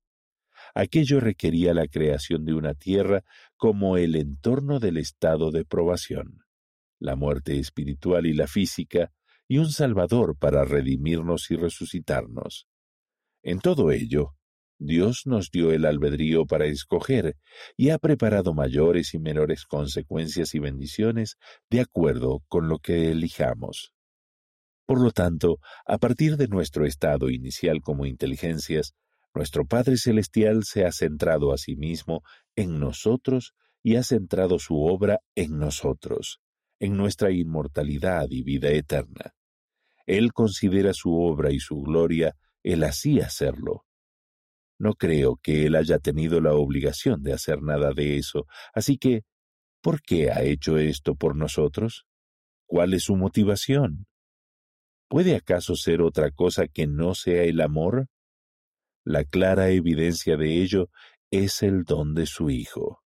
Aquello 0.74 1.20
requería 1.20 1.74
la 1.74 1.88
creación 1.88 2.44
de 2.46 2.54
una 2.54 2.74
tierra 2.74 3.24
como 3.56 3.98
el 3.98 4.16
entorno 4.16 4.78
del 4.78 4.96
estado 4.96 5.50
de 5.50 5.64
probación, 5.64 6.44
la 6.98 7.16
muerte 7.16 7.58
espiritual 7.58 8.24
y 8.24 8.32
la 8.32 8.46
física, 8.46 9.12
y 9.46 9.58
un 9.58 9.70
Salvador 9.70 10.38
para 10.38 10.64
redimirnos 10.64 11.50
y 11.50 11.56
resucitarnos. 11.56 12.66
En 13.46 13.60
todo 13.60 13.92
ello, 13.92 14.30
Dios 14.78 15.26
nos 15.26 15.50
dio 15.50 15.70
el 15.70 15.84
albedrío 15.84 16.46
para 16.46 16.64
escoger 16.64 17.36
y 17.76 17.90
ha 17.90 17.98
preparado 17.98 18.54
mayores 18.54 19.12
y 19.12 19.18
menores 19.18 19.66
consecuencias 19.66 20.54
y 20.54 20.60
bendiciones 20.60 21.36
de 21.68 21.82
acuerdo 21.82 22.40
con 22.48 22.68
lo 22.68 22.78
que 22.78 23.10
elijamos. 23.10 23.92
Por 24.86 24.98
lo 24.98 25.10
tanto, 25.10 25.58
a 25.86 25.98
partir 25.98 26.38
de 26.38 26.48
nuestro 26.48 26.86
estado 26.86 27.28
inicial 27.28 27.82
como 27.82 28.06
inteligencias, 28.06 28.94
nuestro 29.34 29.66
Padre 29.66 29.98
Celestial 29.98 30.64
se 30.64 30.86
ha 30.86 30.92
centrado 30.92 31.52
a 31.52 31.58
sí 31.58 31.76
mismo 31.76 32.22
en 32.56 32.80
nosotros 32.80 33.52
y 33.82 33.96
ha 33.96 34.02
centrado 34.02 34.58
su 34.58 34.80
obra 34.80 35.20
en 35.34 35.58
nosotros, 35.58 36.40
en 36.78 36.96
nuestra 36.96 37.30
inmortalidad 37.30 38.26
y 38.30 38.42
vida 38.42 38.70
eterna. 38.70 39.34
Él 40.06 40.32
considera 40.32 40.94
su 40.94 41.14
obra 41.14 41.52
y 41.52 41.60
su 41.60 41.82
gloria 41.82 42.34
el 42.64 42.82
así 42.82 43.20
hacerlo. 43.20 43.84
No 44.78 44.94
creo 44.94 45.36
que 45.40 45.66
Él 45.66 45.76
haya 45.76 45.98
tenido 45.98 46.40
la 46.40 46.54
obligación 46.54 47.22
de 47.22 47.32
hacer 47.32 47.62
nada 47.62 47.92
de 47.92 48.16
eso, 48.16 48.46
así 48.72 48.98
que, 48.98 49.22
¿por 49.80 50.02
qué 50.02 50.30
ha 50.30 50.42
hecho 50.42 50.78
esto 50.78 51.14
por 51.14 51.36
nosotros? 51.36 52.06
¿Cuál 52.66 52.94
es 52.94 53.04
su 53.04 53.14
motivación? 53.14 54.06
¿Puede 55.08 55.36
acaso 55.36 55.76
ser 55.76 56.00
otra 56.00 56.30
cosa 56.30 56.66
que 56.66 56.86
no 56.86 57.14
sea 57.14 57.44
el 57.44 57.60
amor? 57.60 58.08
La 59.04 59.24
clara 59.24 59.68
evidencia 59.68 60.36
de 60.36 60.62
ello 60.62 60.88
es 61.30 61.62
el 61.62 61.84
don 61.84 62.14
de 62.14 62.26
su 62.26 62.50
Hijo. 62.50 63.02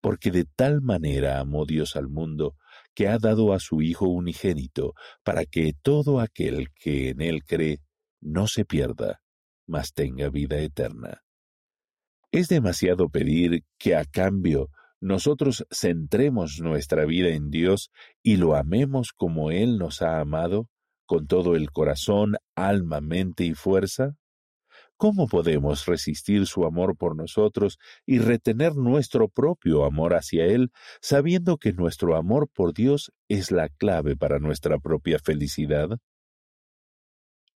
Porque 0.00 0.30
de 0.30 0.44
tal 0.44 0.80
manera 0.80 1.40
amó 1.40 1.66
Dios 1.66 1.96
al 1.96 2.08
mundo, 2.08 2.56
que 2.94 3.08
ha 3.08 3.18
dado 3.18 3.52
a 3.52 3.58
su 3.58 3.82
Hijo 3.82 4.06
unigénito, 4.06 4.94
para 5.24 5.44
que 5.44 5.74
todo 5.82 6.20
aquel 6.20 6.68
que 6.74 7.10
en 7.10 7.20
él 7.20 7.44
cree 7.44 7.80
no 8.20 8.46
se 8.46 8.64
pierda, 8.64 9.22
mas 9.66 9.92
tenga 9.92 10.30
vida 10.30 10.58
eterna. 10.58 11.22
Es 12.32 12.48
demasiado 12.48 13.08
pedir 13.08 13.64
que 13.78 13.96
a 13.96 14.04
cambio 14.04 14.70
nosotros 15.00 15.66
centremos 15.70 16.60
nuestra 16.60 17.04
vida 17.06 17.30
en 17.30 17.50
Dios 17.50 17.90
y 18.22 18.36
lo 18.36 18.54
amemos 18.54 19.12
como 19.12 19.50
Él 19.50 19.78
nos 19.78 20.02
ha 20.02 20.20
amado, 20.20 20.68
con 21.06 21.26
todo 21.26 21.56
el 21.56 21.72
corazón, 21.72 22.36
alma, 22.54 23.00
mente 23.00 23.44
y 23.44 23.54
fuerza? 23.54 24.14
¿Cómo 24.96 25.26
podemos 25.26 25.86
resistir 25.86 26.46
su 26.46 26.66
amor 26.66 26.96
por 26.96 27.16
nosotros 27.16 27.78
y 28.06 28.18
retener 28.18 28.76
nuestro 28.76 29.28
propio 29.28 29.84
amor 29.84 30.14
hacia 30.14 30.44
Él, 30.44 30.70
sabiendo 31.00 31.56
que 31.56 31.72
nuestro 31.72 32.14
amor 32.16 32.48
por 32.48 32.74
Dios 32.74 33.10
es 33.28 33.50
la 33.50 33.70
clave 33.70 34.14
para 34.14 34.38
nuestra 34.38 34.78
propia 34.78 35.18
felicidad? 35.18 35.98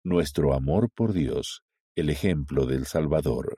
Nuestro 0.04 0.54
amor 0.54 0.90
por 0.94 1.12
Dios, 1.12 1.62
el 1.94 2.10
ejemplo 2.10 2.66
del 2.66 2.86
Salvador. 2.86 3.56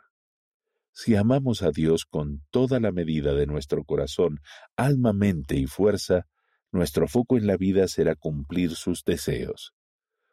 Si 0.92 1.16
amamos 1.16 1.62
a 1.62 1.70
Dios 1.70 2.04
con 2.04 2.42
toda 2.50 2.80
la 2.80 2.92
medida 2.92 3.34
de 3.34 3.46
nuestro 3.46 3.84
corazón, 3.84 4.40
alma, 4.76 5.12
mente 5.12 5.56
y 5.56 5.66
fuerza, 5.66 6.26
nuestro 6.70 7.08
foco 7.08 7.36
en 7.36 7.46
la 7.46 7.56
vida 7.56 7.88
será 7.88 8.14
cumplir 8.14 8.72
sus 8.72 9.04
deseos. 9.04 9.72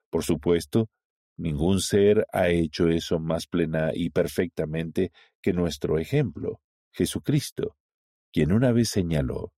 Por 0.10 0.24
supuesto, 0.24 0.90
Ningún 1.38 1.80
ser 1.80 2.28
ha 2.34 2.50
hecho 2.50 2.90
eso 2.90 3.20
más 3.20 3.48
plena 3.48 3.92
y 3.94 4.10
perfectamente 4.12 5.12
que 5.42 5.54
nuestro 5.54 5.98
ejemplo, 5.98 6.62
Jesucristo, 6.92 7.76
quien 8.32 8.52
una 8.52 8.72
vez 8.72 8.90
señaló, 8.90 9.54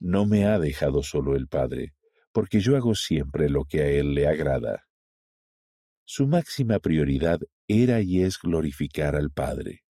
No 0.00 0.26
me 0.26 0.44
ha 0.44 0.58
dejado 0.58 1.02
solo 1.02 1.34
el 1.34 1.48
Padre, 1.48 1.94
porque 2.32 2.60
yo 2.60 2.76
hago 2.76 2.94
siempre 2.94 3.48
lo 3.48 3.64
que 3.64 3.80
a 3.80 3.88
Él 3.88 4.12
le 4.12 4.26
agrada. 4.26 4.87
Su 6.10 6.26
máxima 6.26 6.78
prioridad 6.78 7.38
era 7.66 8.00
y 8.00 8.22
es 8.22 8.38
glorificar 8.38 9.14
al 9.14 9.30
Padre. 9.30 9.84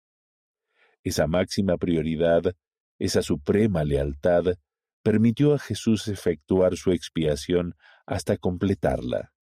Esa 1.04 1.28
máxima 1.28 1.76
prioridad, 1.76 2.56
esa 2.98 3.22
suprema 3.22 3.84
lealtad, 3.84 4.56
permitió 5.04 5.54
a 5.54 5.60
Jesús 5.60 6.08
efectuar 6.08 6.78
su 6.78 6.94
expiación 6.94 7.76
hasta 8.06 8.38
completarla 8.38 9.34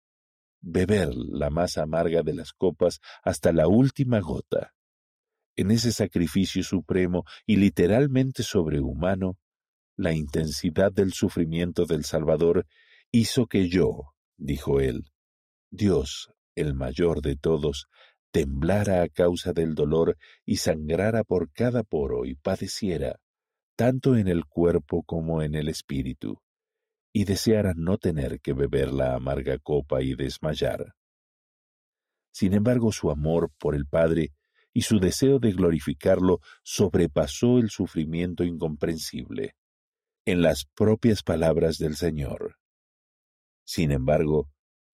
beber 0.64 1.14
la 1.14 1.50
más 1.50 1.78
amarga 1.78 2.24
de 2.24 2.34
las 2.34 2.54
copas 2.54 3.02
hasta 3.22 3.52
la 3.52 3.68
última 3.68 4.20
gota. 4.22 4.74
En 5.56 5.70
ese 5.70 5.92
sacrificio 5.92 6.64
supremo 6.64 7.26
y 7.46 7.58
literalmente 7.58 8.42
sobrehumano, 8.42 9.38
la 9.96 10.14
intensidad 10.14 10.92
del 10.92 11.14
sufrimiento 11.14 11.86
del 11.86 12.06
Salvador 12.06 12.66
hizo 13.12 13.46
que 13.46 13.70
yo, 13.70 14.16
dijo 14.38 14.80
él, 14.80 15.12
Dios, 15.70 16.34
el 16.56 16.74
mayor 16.74 17.22
de 17.22 17.36
todos, 17.36 17.88
temblara 18.32 19.04
a 19.04 19.10
causa 19.10 19.54
del 19.54 19.76
dolor 19.76 20.18
y 20.46 20.58
sangrara 20.58 21.24
por 21.24 21.52
cada 21.52 21.84
poro 21.84 22.26
y 22.26 22.36
padeciera, 22.36 23.20
tanto 23.76 24.16
en 24.16 24.28
el 24.28 24.46
cuerpo 24.46 25.04
como 25.04 25.42
en 25.42 25.56
el 25.56 25.70
espíritu 25.70 26.40
y 27.14 27.26
deseara 27.26 27.74
no 27.76 28.00
tener 28.00 28.42
que 28.42 28.54
beber 28.54 28.92
la 28.92 29.14
amarga 29.14 29.60
copa 29.60 30.02
y 30.02 30.16
desmayar. 30.16 30.96
Sin 32.34 32.56
embargo, 32.56 32.92
su 32.92 33.12
amor 33.12 33.52
por 33.60 33.76
el 33.76 33.86
Padre 33.86 34.34
y 34.74 34.82
su 34.82 35.00
deseo 35.00 35.38
de 35.38 35.52
glorificarlo 35.52 36.40
sobrepasó 36.64 37.60
el 37.60 37.70
sufrimiento 37.70 38.44
incomprensible, 38.44 39.56
en 40.26 40.42
las 40.42 40.66
propias 40.74 41.22
palabras 41.22 41.78
del 41.78 41.96
Señor. 41.96 42.56
Sin 43.64 43.92
embargo, 43.92 44.50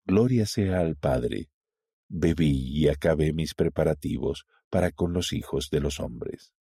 gloria 0.06 0.46
sea 0.46 0.80
al 0.80 0.96
Padre, 0.96 1.50
bebí 2.08 2.68
y 2.68 2.88
acabé 2.88 3.34
mis 3.34 3.54
preparativos 3.54 4.46
para 4.70 4.92
con 4.92 5.14
los 5.14 5.34
hijos 5.34 5.70
de 5.70 5.80
los 5.80 6.00
hombres. 6.00 6.54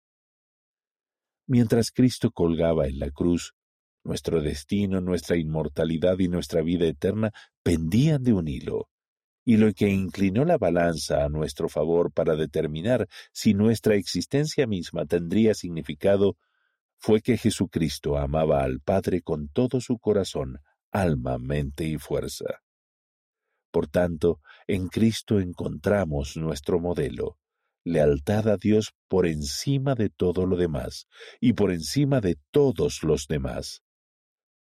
Mientras 1.47 1.91
Cristo 1.91 2.31
colgaba 2.31 2.87
en 2.87 2.99
la 2.99 3.09
cruz, 3.09 3.55
nuestro 4.03 4.41
destino, 4.41 5.01
nuestra 5.01 5.37
inmortalidad 5.37 6.19
y 6.19 6.27
nuestra 6.27 6.61
vida 6.61 6.85
eterna 6.85 7.31
pendían 7.63 8.23
de 8.23 8.33
un 8.33 8.47
hilo, 8.47 8.89
y 9.45 9.55
lo 9.55 9.71
que 9.73 9.87
inclinó 9.89 10.43
la 10.43 10.57
balanza 10.57 11.23
a 11.23 11.29
nuestro 11.29 11.69
favor 11.69 12.11
para 12.11 12.35
determinar 12.35 13.07
si 13.31 13.53
nuestra 13.53 13.95
existencia 13.95 14.67
misma 14.67 15.05
tendría 15.05 15.53
significado 15.53 16.37
fue 16.97 17.21
que 17.21 17.37
Jesucristo 17.37 18.17
amaba 18.17 18.63
al 18.63 18.81
Padre 18.81 19.21
con 19.21 19.47
todo 19.47 19.79
su 19.79 19.99
corazón, 19.99 20.59
alma, 20.91 21.37
mente 21.37 21.85
y 21.85 21.97
fuerza. 21.97 22.61
Por 23.77 23.89
tanto, 23.89 24.41
en 24.65 24.87
Cristo 24.87 25.39
encontramos 25.39 26.35
nuestro 26.35 26.79
modelo, 26.79 27.37
lealtad 27.83 28.47
a 28.47 28.57
Dios 28.57 28.95
por 29.07 29.27
encima 29.27 29.93
de 29.93 30.09
todo 30.09 30.47
lo 30.47 30.57
demás 30.57 31.05
y 31.39 31.53
por 31.53 31.71
encima 31.71 32.19
de 32.19 32.37
todos 32.49 33.03
los 33.03 33.27
demás 33.27 33.83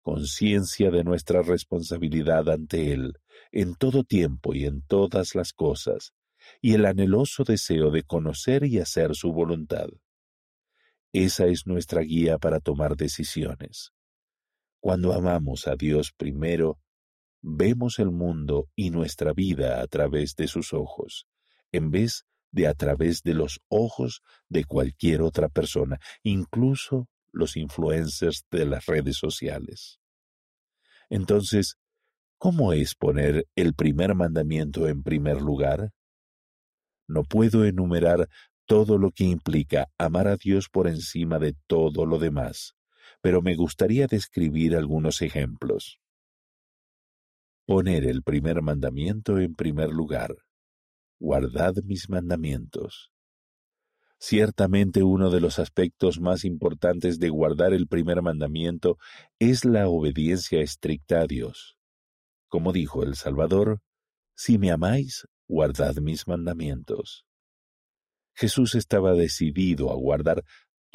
conciencia 0.01 0.91
de 0.91 1.05
nuestra 1.05 1.43
responsabilidad 1.43 2.50
ante 2.50 2.91
Él 2.91 3.13
en 3.53 3.75
todo 3.75 4.03
tiempo 4.03 4.53
y 4.53 4.65
en 4.65 4.81
todas 4.81 5.34
las 5.34 5.53
cosas, 5.53 6.12
y 6.62 6.74
el 6.74 6.86
anheloso 6.86 7.45
deseo 7.45 7.91
de 7.91 8.03
conocer 8.03 8.65
y 8.65 8.79
hacer 8.79 9.15
su 9.15 9.31
voluntad. 9.31 9.88
Esa 11.13 11.45
es 11.45 11.65
nuestra 11.65 12.01
guía 12.01 12.38
para 12.38 12.60
tomar 12.60 12.98
decisiones. 12.98 13.93
Cuando 14.81 15.13
amamos 15.13 15.67
a 15.67 15.77
Dios 15.77 16.12
primero, 16.12 16.79
vemos 17.47 17.99
el 17.99 18.09
mundo 18.09 18.69
y 18.75 18.89
nuestra 18.89 19.31
vida 19.31 19.79
a 19.81 19.87
través 19.87 20.35
de 20.35 20.47
sus 20.47 20.73
ojos, 20.73 21.27
en 21.71 21.91
vez 21.91 22.25
de 22.51 22.65
a 22.67 22.73
través 22.73 23.21
de 23.21 23.35
los 23.35 23.61
ojos 23.67 24.23
de 24.49 24.63
cualquier 24.63 25.21
otra 25.21 25.47
persona, 25.47 25.99
incluso 26.23 27.07
los 27.31 27.55
influencers 27.55 28.45
de 28.49 28.65
las 28.65 28.87
redes 28.87 29.17
sociales. 29.17 29.99
Entonces, 31.09 31.77
¿cómo 32.39 32.73
es 32.73 32.95
poner 32.95 33.47
el 33.55 33.75
primer 33.75 34.15
mandamiento 34.15 34.87
en 34.87 35.03
primer 35.03 35.39
lugar? 35.41 35.91
No 37.07 37.23
puedo 37.23 37.63
enumerar 37.63 38.27
todo 38.65 38.97
lo 38.97 39.11
que 39.11 39.25
implica 39.25 39.87
amar 39.99 40.27
a 40.27 40.37
Dios 40.37 40.67
por 40.69 40.87
encima 40.87 41.37
de 41.37 41.55
todo 41.67 42.07
lo 42.07 42.17
demás, 42.17 42.75
pero 43.21 43.43
me 43.43 43.55
gustaría 43.55 44.07
describir 44.07 44.75
algunos 44.75 45.21
ejemplos. 45.21 45.99
Poner 47.65 48.05
el 48.05 48.22
primer 48.22 48.62
mandamiento 48.62 49.39
en 49.39 49.55
primer 49.55 49.89
lugar. 49.89 50.36
Guardad 51.19 51.74
mis 51.84 52.10
mandamientos. 52.10 53.12
Ciertamente 54.19 55.01
uno 55.01 55.31
de 55.31 55.41
los 55.41 55.57
aspectos 55.57 56.19
más 56.19 56.45
importantes 56.45 57.17
de 57.17 57.29
guardar 57.29 57.74
el 57.74 57.88
primer 57.88 58.22
mandamiento 58.22 59.00
es 59.39 59.65
la 59.65 59.88
obediencia 59.88 60.62
estricta 60.62 61.22
a 61.22 61.25
Dios. 61.25 61.75
Como 62.50 62.72
dijo 62.72 63.01
el 63.01 63.15
Salvador, 63.15 63.81
si 64.36 64.60
me 64.60 64.69
amáis, 64.69 65.27
guardad 65.48 65.95
mis 65.95 66.27
mandamientos. 66.27 67.25
Jesús 68.36 68.75
estaba 68.75 69.13
decidido 69.13 69.91
a 69.91 69.95
guardar 69.95 70.43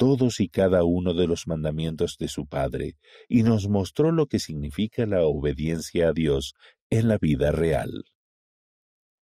todos 0.01 0.39
y 0.39 0.49
cada 0.49 0.83
uno 0.83 1.13
de 1.13 1.27
los 1.27 1.45
mandamientos 1.45 2.17
de 2.17 2.27
su 2.27 2.47
Padre 2.47 2.95
y 3.29 3.43
nos 3.43 3.69
mostró 3.69 4.11
lo 4.11 4.25
que 4.25 4.39
significa 4.39 5.05
la 5.05 5.25
obediencia 5.25 6.09
a 6.09 6.11
Dios 6.11 6.55
en 6.89 7.07
la 7.07 7.19
vida 7.19 7.51
real. 7.51 8.05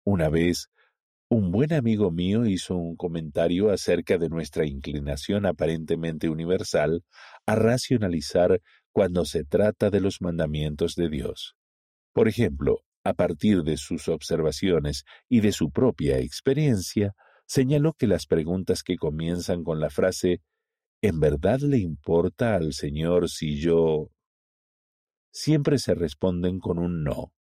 Una 0.04 0.28
vez, 0.30 0.70
un 1.30 1.52
buen 1.52 1.72
amigo 1.72 2.10
mío 2.10 2.44
hizo 2.44 2.74
un 2.74 2.96
comentario 2.96 3.70
acerca 3.70 4.18
de 4.18 4.28
nuestra 4.28 4.66
inclinación 4.66 5.46
aparentemente 5.46 6.28
universal 6.28 7.04
a 7.46 7.54
racionalizar 7.54 8.60
cuando 8.90 9.24
se 9.26 9.44
trata 9.44 9.90
de 9.90 10.00
los 10.00 10.20
mandamientos 10.20 10.96
de 10.96 11.08
Dios. 11.08 11.54
Por 12.12 12.26
ejemplo, 12.26 12.80
a 13.04 13.14
partir 13.14 13.62
de 13.62 13.76
sus 13.76 14.08
observaciones 14.08 15.04
y 15.28 15.38
de 15.38 15.52
su 15.52 15.70
propia 15.70 16.18
experiencia, 16.18 17.14
señaló 17.46 17.92
que 17.92 18.08
las 18.08 18.26
preguntas 18.26 18.82
que 18.82 18.96
comienzan 18.96 19.62
con 19.62 19.78
la 19.78 19.90
frase 19.90 20.40
¿En 21.02 21.20
verdad 21.20 21.60
le 21.60 21.78
importa 21.78 22.54
al 22.54 22.72
Señor 22.72 23.28
si 23.28 23.60
yo... 23.60 24.10
siempre 25.30 25.78
se 25.78 25.94
responden 25.94 26.58
con 26.60 26.78
un 26.78 27.04
no 27.04 27.32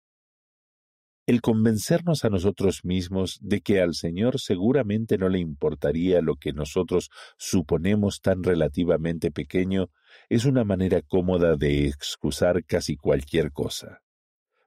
el 1.25 1.41
convencernos 1.41 2.25
a 2.25 2.29
nosotros 2.29 2.83
mismos 2.83 3.37
de 3.41 3.61
que 3.61 3.81
al 3.81 3.93
Señor 3.93 4.39
seguramente 4.39 5.17
no 5.17 5.29
le 5.29 5.39
importaría 5.39 6.21
lo 6.21 6.35
que 6.35 6.51
nosotros 6.51 7.09
suponemos 7.37 8.19
tan 8.19 8.43
relativamente 8.43 9.31
pequeño 9.31 9.89
es 10.27 10.43
una 10.43 10.65
manera 10.65 11.01
cómoda 11.01 11.55
de 11.55 11.87
excusar 11.87 12.65
casi 12.65 12.97
cualquier 12.97 13.53
cosa. 13.53 14.01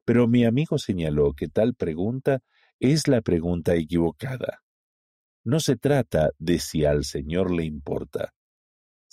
Pero 0.06 0.28
mi 0.28 0.44
amigo 0.44 0.78
señaló 0.78 1.34
que 1.34 1.48
tal 1.48 1.74
pregunta 1.74 2.40
es 2.80 3.06
la 3.06 3.20
pregunta 3.20 3.74
equivocada. 3.74 4.62
No 5.44 5.60
se 5.60 5.76
trata 5.76 6.30
de 6.38 6.58
si 6.58 6.86
al 6.86 7.04
Señor 7.04 7.52
le 7.52 7.64
importa, 7.64 8.32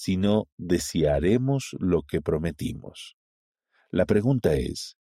sino 0.04 0.50
de 0.58 0.80
si 0.80 1.06
haremos 1.06 1.78
lo 1.80 2.02
que 2.02 2.22
prometimos. 2.22 3.16
La 3.90 4.06
pregunta 4.06 4.54
es, 4.56 4.98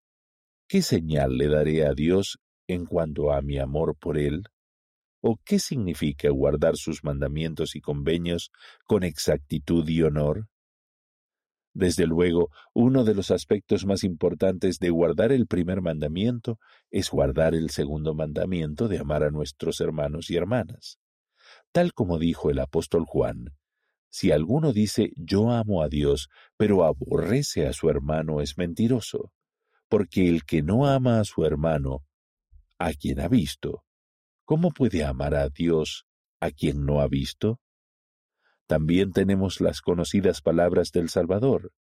¿Qué 0.68 0.80
señal 0.80 1.36
le 1.38 1.48
daré 1.48 1.84
a 1.84 1.92
Dios 1.92 2.38
en 2.68 2.86
cuanto 2.86 3.32
a 3.32 3.42
mi 3.42 3.58
amor 3.58 3.96
por 3.98 4.16
Él? 4.16 4.44
¿O 5.20 5.40
qué 5.44 5.58
significa 5.58 6.30
guardar 6.30 6.76
sus 6.76 7.02
mandamientos 7.02 7.74
y 7.74 7.80
convenios 7.80 8.52
con 8.84 9.02
exactitud 9.02 9.88
y 9.88 10.02
honor? 10.02 10.46
Desde 11.74 12.06
luego, 12.06 12.50
uno 12.72 13.02
de 13.02 13.16
los 13.16 13.32
aspectos 13.32 13.84
más 13.84 14.04
importantes 14.04 14.78
de 14.78 14.90
guardar 14.90 15.32
el 15.32 15.48
primer 15.48 15.82
mandamiento 15.82 16.60
es 16.92 17.10
guardar 17.10 17.56
el 17.56 17.70
segundo 17.70 18.14
mandamiento 18.14 18.86
de 18.86 18.98
amar 18.98 19.24
a 19.24 19.32
nuestros 19.32 19.80
hermanos 19.80 20.30
y 20.30 20.36
hermanas. 20.36 21.00
Tal 21.72 21.92
como 21.92 22.20
dijo 22.20 22.50
el 22.50 22.60
apóstol 22.60 23.04
Juan, 23.04 23.52
si 24.12 24.30
alguno 24.30 24.72
dice 24.72 25.10
yo 25.16 25.50
amo 25.50 25.82
a 25.82 25.88
Dios, 25.88 26.28
pero 26.56 26.84
aborrece 26.84 27.66
a 27.66 27.72
su 27.72 27.88
hermano, 27.90 28.40
es 28.40 28.58
mentiroso 28.58 29.32
porque 29.92 30.26
el 30.26 30.46
que 30.46 30.62
no 30.62 30.86
ama 30.86 31.20
a 31.20 31.24
su 31.24 31.44
hermano, 31.44 32.02
a 32.78 32.94
quien 32.94 33.20
ha 33.20 33.28
visto, 33.28 33.84
¿cómo 34.46 34.70
puede 34.70 35.04
amar 35.04 35.34
a 35.34 35.50
Dios 35.50 36.06
a 36.40 36.50
quien 36.50 36.86
no 36.86 37.02
ha 37.02 37.08
visto? 37.08 37.60
También 38.66 39.12
tenemos 39.12 39.60
las 39.60 39.82
conocidas 39.82 40.40
palabras 40.40 40.92
del 40.92 41.10
Salvador. 41.10 41.74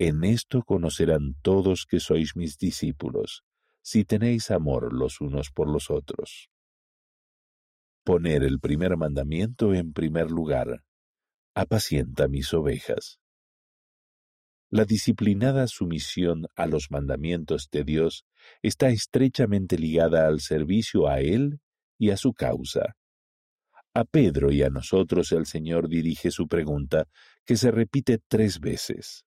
En 0.00 0.24
esto 0.24 0.64
conocerán 0.64 1.36
todos 1.40 1.86
que 1.88 2.00
sois 2.00 2.34
mis 2.34 2.58
discípulos, 2.58 3.44
si 3.82 4.04
tenéis 4.04 4.50
amor 4.50 4.92
los 4.92 5.20
unos 5.20 5.52
por 5.52 5.70
los 5.70 5.92
otros. 5.92 6.50
Poner 8.02 8.42
el 8.42 8.58
primer 8.58 8.96
mandamiento 8.96 9.74
en 9.74 9.92
primer 9.92 10.32
lugar. 10.32 10.82
Apacienta 11.60 12.28
mis 12.28 12.54
ovejas. 12.54 13.18
La 14.70 14.84
disciplinada 14.84 15.66
sumisión 15.66 16.46
a 16.54 16.66
los 16.66 16.92
mandamientos 16.92 17.68
de 17.72 17.82
Dios 17.82 18.26
está 18.62 18.90
estrechamente 18.90 19.76
ligada 19.76 20.28
al 20.28 20.38
servicio 20.38 21.08
a 21.08 21.18
Él 21.18 21.58
y 21.98 22.10
a 22.10 22.16
su 22.16 22.32
causa. 22.32 22.94
A 23.92 24.04
Pedro 24.04 24.52
y 24.52 24.62
a 24.62 24.70
nosotros 24.70 25.32
el 25.32 25.46
Señor 25.46 25.88
dirige 25.88 26.30
su 26.30 26.46
pregunta, 26.46 27.08
que 27.44 27.56
se 27.56 27.72
repite 27.72 28.20
tres 28.28 28.60
veces. 28.60 29.24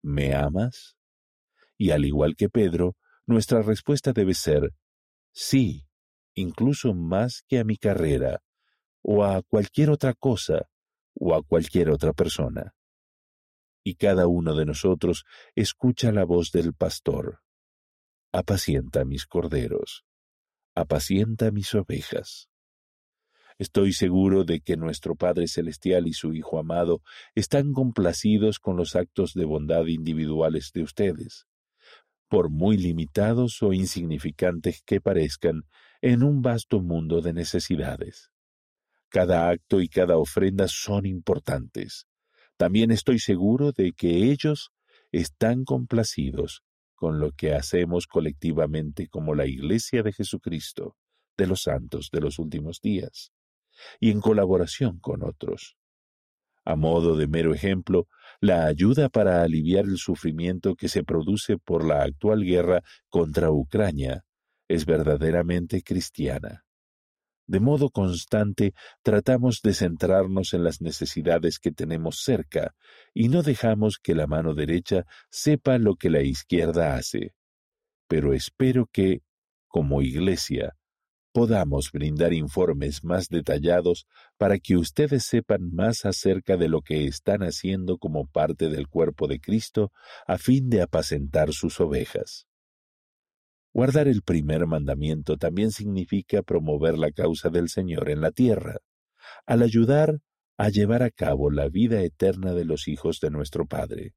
¿Me 0.00 0.34
amas? 0.34 0.96
Y 1.76 1.90
al 1.90 2.06
igual 2.06 2.34
que 2.34 2.48
Pedro, 2.48 2.96
nuestra 3.26 3.60
respuesta 3.60 4.14
debe 4.14 4.32
ser 4.32 4.72
sí, 5.34 5.86
incluso 6.32 6.94
más 6.94 7.42
que 7.46 7.58
a 7.58 7.64
mi 7.64 7.76
carrera, 7.76 8.42
o 9.02 9.22
a 9.22 9.42
cualquier 9.42 9.90
otra 9.90 10.14
cosa, 10.14 10.66
o 11.14 11.34
a 11.34 11.42
cualquier 11.42 11.90
otra 11.90 12.12
persona 12.12 12.74
y 13.84 13.94
cada 13.94 14.26
uno 14.26 14.54
de 14.54 14.64
nosotros 14.64 15.24
escucha 15.54 16.12
la 16.12 16.24
voz 16.24 16.52
del 16.52 16.74
pastor. 16.74 17.40
Apacienta 18.32 19.04
mis 19.04 19.26
corderos, 19.26 20.04
apacienta 20.74 21.50
mis 21.50 21.74
ovejas. 21.74 22.48
Estoy 23.58 23.92
seguro 23.92 24.44
de 24.44 24.60
que 24.60 24.76
nuestro 24.76 25.14
Padre 25.14 25.46
Celestial 25.46 26.06
y 26.06 26.14
su 26.14 26.32
Hijo 26.32 26.58
amado 26.58 27.02
están 27.34 27.72
complacidos 27.72 28.58
con 28.58 28.76
los 28.76 28.96
actos 28.96 29.34
de 29.34 29.44
bondad 29.44 29.86
individuales 29.86 30.70
de 30.72 30.82
ustedes, 30.82 31.46
por 32.28 32.48
muy 32.48 32.78
limitados 32.78 33.62
o 33.62 33.72
insignificantes 33.72 34.82
que 34.82 35.00
parezcan 35.00 35.64
en 36.00 36.22
un 36.22 36.40
vasto 36.40 36.80
mundo 36.80 37.20
de 37.20 37.34
necesidades. 37.34 38.31
Cada 39.12 39.50
acto 39.50 39.82
y 39.82 39.88
cada 39.88 40.16
ofrenda 40.16 40.68
son 40.68 41.04
importantes, 41.04 42.06
también 42.56 42.90
estoy 42.90 43.18
seguro 43.18 43.72
de 43.72 43.92
que 43.92 44.30
ellos 44.32 44.70
están 45.10 45.64
complacidos 45.64 46.62
con 46.94 47.20
lo 47.20 47.32
que 47.32 47.52
hacemos 47.52 48.06
colectivamente 48.06 49.08
como 49.08 49.34
la 49.34 49.46
Iglesia 49.46 50.02
de 50.02 50.12
Jesucristo 50.12 50.96
de 51.36 51.46
los 51.46 51.62
santos 51.62 52.08
de 52.10 52.20
los 52.20 52.38
últimos 52.38 52.80
días, 52.80 53.32
y 54.00 54.10
en 54.10 54.20
colaboración 54.20 54.98
con 54.98 55.22
otros. 55.22 55.76
A 56.64 56.76
modo 56.76 57.16
de 57.16 57.26
mero 57.26 57.52
ejemplo, 57.52 58.06
la 58.40 58.66
ayuda 58.66 59.08
para 59.10 59.42
aliviar 59.42 59.84
el 59.84 59.98
sufrimiento 59.98 60.74
que 60.74 60.88
se 60.88 61.02
produce 61.02 61.58
por 61.58 61.84
la 61.84 62.02
actual 62.02 62.44
guerra 62.44 62.82
contra 63.08 63.50
Ucrania 63.50 64.24
es 64.68 64.86
verdaderamente 64.86 65.82
cristiana. 65.82 66.64
De 67.46 67.60
modo 67.60 67.90
constante 67.90 68.72
tratamos 69.02 69.60
de 69.62 69.74
centrarnos 69.74 70.54
en 70.54 70.64
las 70.64 70.80
necesidades 70.80 71.58
que 71.58 71.72
tenemos 71.72 72.22
cerca 72.22 72.74
y 73.12 73.28
no 73.28 73.42
dejamos 73.42 73.98
que 73.98 74.14
la 74.14 74.26
mano 74.26 74.54
derecha 74.54 75.04
sepa 75.30 75.78
lo 75.78 75.96
que 75.96 76.10
la 76.10 76.22
izquierda 76.22 76.94
hace. 76.94 77.34
Pero 78.06 78.32
espero 78.32 78.88
que, 78.92 79.22
como 79.68 80.02
Iglesia, 80.02 80.76
podamos 81.32 81.90
brindar 81.90 82.32
informes 82.32 83.02
más 83.02 83.28
detallados 83.28 84.06
para 84.36 84.58
que 84.58 84.76
ustedes 84.76 85.24
sepan 85.24 85.72
más 85.72 86.04
acerca 86.04 86.56
de 86.56 86.68
lo 86.68 86.82
que 86.82 87.06
están 87.06 87.42
haciendo 87.42 87.98
como 87.98 88.26
parte 88.26 88.68
del 88.68 88.86
cuerpo 88.86 89.26
de 89.26 89.40
Cristo 89.40 89.92
a 90.26 90.38
fin 90.38 90.68
de 90.68 90.82
apacentar 90.82 91.52
sus 91.52 91.80
ovejas. 91.80 92.46
Guardar 93.74 94.06
el 94.06 94.22
primer 94.22 94.66
mandamiento 94.66 95.38
también 95.38 95.70
significa 95.70 96.42
promover 96.42 96.98
la 96.98 97.10
causa 97.10 97.48
del 97.48 97.68
Señor 97.68 98.10
en 98.10 98.20
la 98.20 98.30
tierra, 98.30 98.76
al 99.46 99.62
ayudar 99.62 100.20
a 100.58 100.68
llevar 100.68 101.02
a 101.02 101.10
cabo 101.10 101.50
la 101.50 101.68
vida 101.68 102.02
eterna 102.02 102.52
de 102.52 102.64
los 102.64 102.86
hijos 102.86 103.18
de 103.20 103.30
nuestro 103.30 103.66
Padre. 103.66 104.14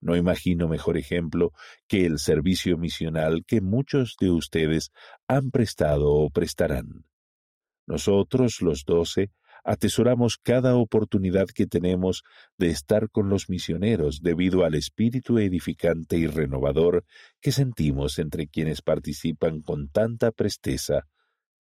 No 0.00 0.16
imagino 0.16 0.68
mejor 0.68 0.96
ejemplo 0.96 1.52
que 1.86 2.06
el 2.06 2.18
servicio 2.18 2.78
misional 2.78 3.44
que 3.46 3.60
muchos 3.60 4.16
de 4.20 4.30
ustedes 4.30 4.90
han 5.26 5.50
prestado 5.50 6.12
o 6.12 6.30
prestarán. 6.30 7.04
Nosotros, 7.86 8.60
los 8.62 8.84
doce, 8.84 9.30
atesoramos 9.66 10.38
cada 10.40 10.76
oportunidad 10.76 11.48
que 11.48 11.66
tenemos 11.66 12.22
de 12.56 12.68
estar 12.68 13.10
con 13.10 13.28
los 13.28 13.50
misioneros 13.50 14.20
debido 14.22 14.64
al 14.64 14.76
espíritu 14.76 15.38
edificante 15.38 16.16
y 16.16 16.28
renovador 16.28 17.04
que 17.40 17.50
sentimos 17.50 18.20
entre 18.20 18.46
quienes 18.46 18.80
participan 18.80 19.60
con 19.62 19.88
tanta 19.88 20.30
presteza 20.30 21.08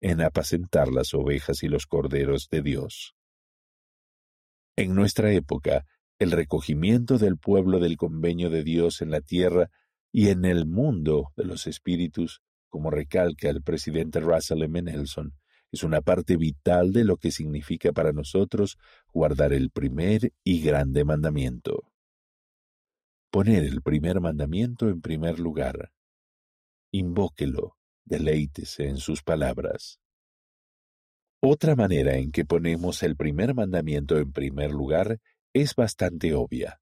en 0.01 0.21
apacentar 0.21 0.91
las 0.91 1.15
ovejas 1.15 1.63
y 1.63 1.67
los 1.67 1.87
corderos 1.87 2.47
de 2.51 2.61
Dios. 2.61 3.15
En 4.77 4.93
nuestra 4.93 5.31
época, 5.31 5.85
el 6.19 6.31
recogimiento 6.31 7.17
del 7.17 7.37
pueblo 7.37 7.79
del 7.79 7.97
convenio 7.97 8.51
de 8.51 8.63
Dios 8.63 9.01
en 9.01 9.09
la 9.09 9.21
tierra 9.21 9.71
y 10.11 10.29
en 10.29 10.45
el 10.45 10.67
mundo 10.67 11.31
de 11.35 11.45
los 11.45 11.65
espíritus, 11.65 12.41
como 12.69 12.91
recalca 12.91 13.49
el 13.49 13.63
presidente 13.63 14.19
Russell 14.19 14.61
M. 14.61 14.79
Nelson, 14.83 15.33
es 15.75 15.83
una 15.83 15.99
parte 15.99 16.37
vital 16.37 16.93
de 16.93 17.03
lo 17.03 17.17
que 17.17 17.31
significa 17.31 17.91
para 17.91 18.13
nosotros 18.13 18.77
guardar 19.13 19.51
el 19.51 19.71
primer 19.71 20.31
y 20.41 20.61
grande 20.61 21.03
mandamiento. 21.03 21.91
Poner 23.29 23.63
el 23.65 23.81
primer 23.81 24.21
mandamiento 24.21 24.87
en 24.87 25.01
primer 25.01 25.37
lugar. 25.37 25.91
Invóquelo, 26.91 27.75
deleítese 28.05 28.87
en 28.87 28.97
sus 28.97 29.21
palabras. 29.21 29.99
Otra 31.41 31.75
manera 31.75 32.15
en 32.15 32.31
que 32.31 32.45
ponemos 32.45 33.03
el 33.03 33.17
primer 33.17 33.53
mandamiento 33.53 34.17
en 34.17 34.31
primer 34.31 34.71
lugar 34.71 35.19
es 35.53 35.75
bastante 35.75 36.33
obvia. 36.33 36.79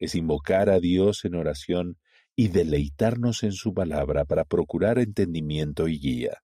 Es 0.00 0.16
invocar 0.16 0.68
a 0.68 0.80
Dios 0.80 1.24
en 1.24 1.36
oración 1.36 1.96
y 2.34 2.48
deleitarnos 2.48 3.44
en 3.44 3.52
su 3.52 3.72
palabra 3.72 4.24
para 4.24 4.44
procurar 4.44 4.98
entendimiento 4.98 5.86
y 5.86 6.00
guía. 6.00 6.42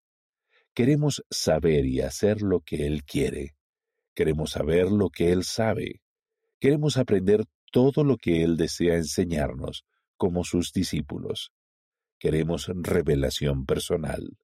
Queremos 0.78 1.24
saber 1.28 1.86
y 1.86 2.02
hacer 2.02 2.40
lo 2.40 2.60
que 2.60 2.86
Él 2.86 3.02
quiere. 3.02 3.56
Queremos 4.14 4.52
saber 4.52 4.92
lo 4.92 5.10
que 5.10 5.32
Él 5.32 5.42
sabe. 5.42 6.02
Queremos 6.60 6.98
aprender 6.98 7.46
todo 7.72 8.04
lo 8.04 8.16
que 8.16 8.44
Él 8.44 8.56
desea 8.56 8.94
enseñarnos 8.94 9.84
como 10.16 10.44
sus 10.44 10.72
discípulos. 10.72 11.50
Queremos 12.20 12.70
revelación 12.72 13.66
personal. 13.66 14.38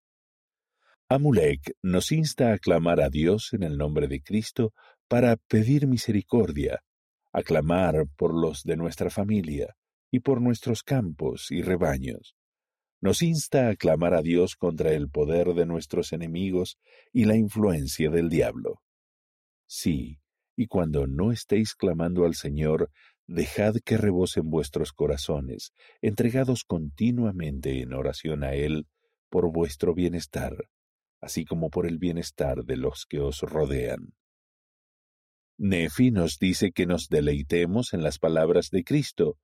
Amulek 1.09 1.77
nos 1.83 2.11
insta 2.11 2.53
a 2.53 2.59
clamar 2.59 3.01
a 3.01 3.11
Dios 3.11 3.53
en 3.53 3.63
el 3.63 3.79
nombre 3.79 4.09
de 4.09 4.21
Cristo 4.21 4.73
para 5.07 5.37
pedir 5.37 5.87
misericordia, 5.87 6.83
a 7.33 7.45
clamar 7.45 8.09
por 8.17 8.35
los 8.35 8.65
de 8.65 8.77
nuestra 8.77 9.09
familia 9.09 9.77
y 10.11 10.19
por 10.19 10.41
nuestros 10.41 10.83
campos 10.83 11.53
y 11.53 11.63
rebaños. 11.63 12.35
Nos 13.05 13.23
insta 13.23 13.69
a 13.69 13.77
clamar 13.77 14.15
a 14.15 14.23
Dios 14.23 14.57
contra 14.57 14.93
el 14.93 15.11
poder 15.11 15.49
de 15.55 15.67
nuestros 15.67 16.15
enemigos 16.15 16.79
y 17.13 17.27
la 17.27 17.37
influencia 17.37 18.09
del 18.09 18.31
diablo. 18.31 18.81
Sí, 19.67 20.21
y 20.57 20.67
cuando 20.69 21.07
no 21.07 21.31
estéis 21.31 21.75
clamando 21.75 22.25
al 22.25 22.35
Señor, 22.35 22.91
dejad 23.27 23.75
que 23.85 23.99
rebosen 23.99 24.49
vuestros 24.49 24.93
corazones, 24.93 25.73
entregados 26.01 26.65
continuamente 26.65 27.83
en 27.83 27.93
oración 27.93 28.43
a 28.43 28.55
Él 28.55 28.87
por 29.29 29.53
vuestro 29.53 29.93
bienestar 29.93 30.57
así 31.25 31.47
como 31.47 31.71
por 31.71 31.87
el 31.87 31.99
bienestar 31.99 32.65
de 32.65 32.77
los 32.77 33.07
que 33.07 33.19
os 33.19 33.41
rodean. 33.41 34.13
Nefi 35.57 36.11
nos 36.11 36.39
dice 36.39 36.71
que 36.73 36.85
nos 36.85 37.09
deleitemos 37.09 37.95
en 37.95 38.03
las 38.03 38.19
palabras 38.19 38.69
de 38.71 38.85
Cristo, 38.85 39.39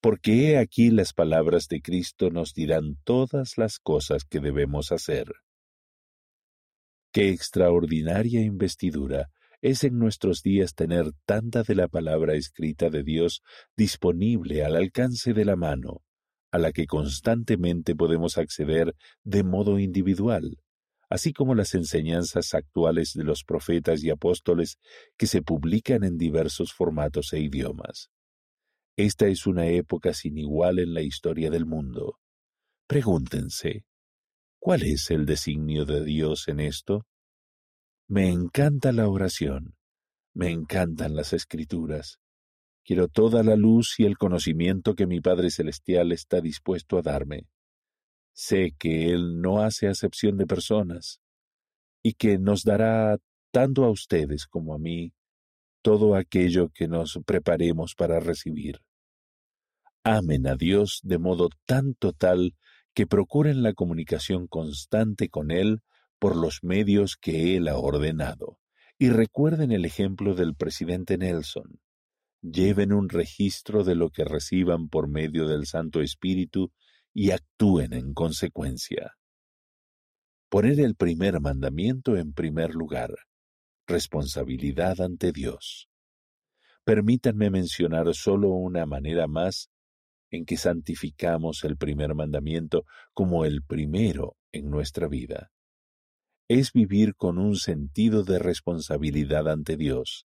porque 0.00 0.50
he 0.52 0.58
aquí 0.58 0.90
las 0.90 1.12
palabras 1.12 1.68
de 1.68 1.82
Cristo 1.82 2.30
nos 2.30 2.54
dirán 2.54 2.96
todas 3.04 3.58
las 3.58 3.78
cosas 3.78 4.24
que 4.24 4.40
debemos 4.40 4.92
hacer. 4.92 5.26
Qué 7.12 7.30
extraordinaria 7.30 8.40
investidura 8.40 9.30
es 9.62 9.84
en 9.84 9.98
nuestros 9.98 10.42
días 10.42 10.74
tener 10.74 11.12
tanta 11.26 11.62
de 11.62 11.74
la 11.74 11.88
palabra 11.88 12.34
escrita 12.34 12.88
de 12.88 13.02
Dios 13.02 13.42
disponible 13.76 14.64
al 14.64 14.76
alcance 14.76 15.34
de 15.34 15.44
la 15.44 15.56
mano, 15.56 16.02
a 16.50 16.58
la 16.58 16.72
que 16.72 16.86
constantemente 16.86 17.94
podemos 17.94 18.38
acceder 18.38 18.94
de 19.22 19.44
modo 19.44 19.78
individual, 19.78 20.56
así 21.10 21.32
como 21.32 21.54
las 21.54 21.74
enseñanzas 21.74 22.54
actuales 22.54 23.12
de 23.12 23.24
los 23.24 23.44
profetas 23.44 24.02
y 24.02 24.10
apóstoles 24.10 24.78
que 25.18 25.26
se 25.26 25.42
publican 25.42 26.04
en 26.04 26.16
diversos 26.16 26.72
formatos 26.72 27.32
e 27.34 27.40
idiomas. 27.40 28.08
Esta 28.96 29.26
es 29.26 29.46
una 29.46 29.66
época 29.66 30.12
sin 30.12 30.36
igual 30.38 30.78
en 30.78 30.94
la 30.94 31.02
historia 31.02 31.50
del 31.50 31.66
mundo. 31.66 32.18
Pregúntense, 32.86 33.84
¿cuál 34.58 34.82
es 34.82 35.10
el 35.10 35.26
designio 35.26 35.84
de 35.84 36.04
Dios 36.04 36.48
en 36.48 36.60
esto? 36.60 37.06
Me 38.08 38.28
encanta 38.28 38.92
la 38.92 39.08
oración, 39.08 39.76
me 40.34 40.50
encantan 40.50 41.14
las 41.14 41.32
escrituras. 41.32 42.18
Quiero 42.84 43.08
toda 43.08 43.42
la 43.42 43.56
luz 43.56 43.94
y 43.98 44.04
el 44.04 44.18
conocimiento 44.18 44.94
que 44.94 45.06
mi 45.06 45.20
Padre 45.20 45.50
Celestial 45.50 46.12
está 46.12 46.40
dispuesto 46.40 46.98
a 46.98 47.02
darme. 47.02 47.46
Sé 48.32 48.74
que 48.78 49.10
Él 49.10 49.40
no 49.40 49.62
hace 49.62 49.86
acepción 49.86 50.36
de 50.36 50.46
personas 50.46 51.20
y 52.02 52.14
que 52.14 52.38
nos 52.38 52.64
dará 52.64 53.18
tanto 53.52 53.84
a 53.84 53.90
ustedes 53.90 54.46
como 54.46 54.74
a 54.74 54.78
mí 54.78 55.12
todo 55.82 56.14
aquello 56.14 56.70
que 56.70 56.88
nos 56.88 57.18
preparemos 57.24 57.94
para 57.94 58.20
recibir. 58.20 58.80
Amen 60.04 60.46
a 60.46 60.56
Dios 60.56 61.00
de 61.02 61.18
modo 61.18 61.50
tan 61.66 61.94
total 61.94 62.54
que 62.94 63.06
procuren 63.06 63.62
la 63.62 63.74
comunicación 63.74 64.46
constante 64.46 65.28
con 65.28 65.50
Él 65.50 65.82
por 66.18 66.36
los 66.36 66.62
medios 66.62 67.16
que 67.16 67.56
Él 67.56 67.68
ha 67.68 67.76
ordenado. 67.76 68.58
Y 68.98 69.10
recuerden 69.10 69.72
el 69.72 69.84
ejemplo 69.84 70.34
del 70.34 70.54
presidente 70.54 71.16
Nelson. 71.16 71.80
Lleven 72.42 72.92
un 72.92 73.08
registro 73.08 73.84
de 73.84 73.94
lo 73.94 74.10
que 74.10 74.24
reciban 74.24 74.88
por 74.88 75.08
medio 75.08 75.48
del 75.48 75.66
Santo 75.66 76.00
Espíritu 76.00 76.72
y 77.12 77.30
actúen 77.30 77.92
en 77.92 78.14
consecuencia. 78.14 79.16
Poner 80.48 80.80
el 80.80 80.94
primer 80.94 81.40
mandamiento 81.40 82.16
en 82.16 82.32
primer 82.32 82.74
lugar. 82.74 83.14
Responsabilidad 83.90 85.00
ante 85.00 85.32
Dios. 85.32 85.88
Permítanme 86.84 87.50
mencionar 87.50 88.14
solo 88.14 88.50
una 88.50 88.86
manera 88.86 89.26
más 89.26 89.68
en 90.30 90.44
que 90.44 90.56
santificamos 90.56 91.64
el 91.64 91.76
primer 91.76 92.14
mandamiento 92.14 92.84
como 93.14 93.44
el 93.44 93.64
primero 93.64 94.36
en 94.52 94.70
nuestra 94.70 95.08
vida. 95.08 95.50
Es 96.46 96.72
vivir 96.72 97.16
con 97.16 97.36
un 97.38 97.56
sentido 97.56 98.22
de 98.22 98.38
responsabilidad 98.38 99.48
ante 99.48 99.76
Dios, 99.76 100.24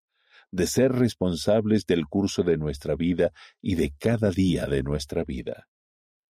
de 0.52 0.68
ser 0.68 0.92
responsables 0.92 1.88
del 1.88 2.06
curso 2.06 2.44
de 2.44 2.58
nuestra 2.58 2.96
vida 2.96 3.32
y 3.64 3.74
de 3.74 3.96
cada 3.98 4.30
día 4.30 4.68
de 4.68 4.84
nuestra 4.84 5.24
vida. 5.24 5.68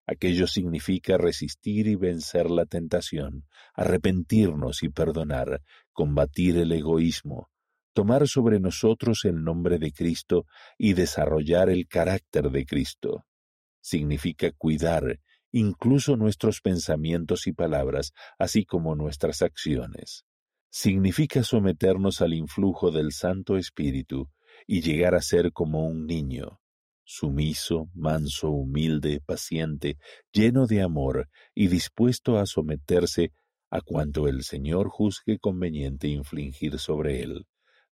Aquello 0.07 0.45
significa 0.45 1.17
resistir 1.17 1.87
y 1.87 1.95
vencer 1.95 2.51
la 2.51 2.65
tentación, 2.65 3.45
arrepentirnos 3.73 4.83
y 4.83 4.89
perdonar, 4.89 5.63
combatir 5.95 6.57
el 6.57 6.73
egoísmo, 6.73 7.49
tomar 7.93 8.27
sobre 8.27 8.59
nosotros 8.59 9.23
el 9.23 9.43
nombre 9.43 9.79
de 9.79 9.93
Cristo 9.93 10.45
y 10.77 10.93
desarrollar 10.93 11.69
el 11.69 11.87
carácter 11.87 12.51
de 12.51 12.65
Cristo. 12.65 13.25
Significa 13.81 14.51
cuidar 14.51 15.19
incluso 15.51 16.17
nuestros 16.17 16.59
pensamientos 16.59 17.47
y 17.47 17.53
palabras, 17.53 18.11
así 18.37 18.65
como 18.65 18.93
nuestras 18.95 19.41
acciones. 19.41 20.25
Significa 20.69 21.43
someternos 21.43 22.19
al 22.19 22.33
influjo 22.33 22.91
del 22.91 23.13
Santo 23.13 23.55
Espíritu 23.55 24.29
y 24.67 24.81
llegar 24.81 25.15
a 25.15 25.21
ser 25.21 25.53
como 25.53 25.87
un 25.87 26.05
niño, 26.05 26.59
sumiso, 27.05 27.89
manso, 27.93 28.49
humilde, 28.49 29.21
paciente, 29.25 29.97
lleno 30.33 30.67
de 30.67 30.81
amor 30.81 31.29
y 31.53 31.69
dispuesto 31.69 32.37
a 32.37 32.45
someterse 32.45 33.31
a 33.69 33.81
cuanto 33.81 34.27
el 34.27 34.43
Señor 34.43 34.89
juzgue 34.89 35.39
conveniente 35.39 36.07
infligir 36.07 36.79
sobre 36.79 37.21
él, 37.21 37.45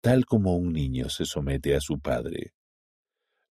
tal 0.01 0.25
como 0.25 0.57
un 0.57 0.73
niño 0.73 1.09
se 1.09 1.25
somete 1.25 1.75
a 1.75 1.81
su 1.81 1.99
padre. 2.01 2.53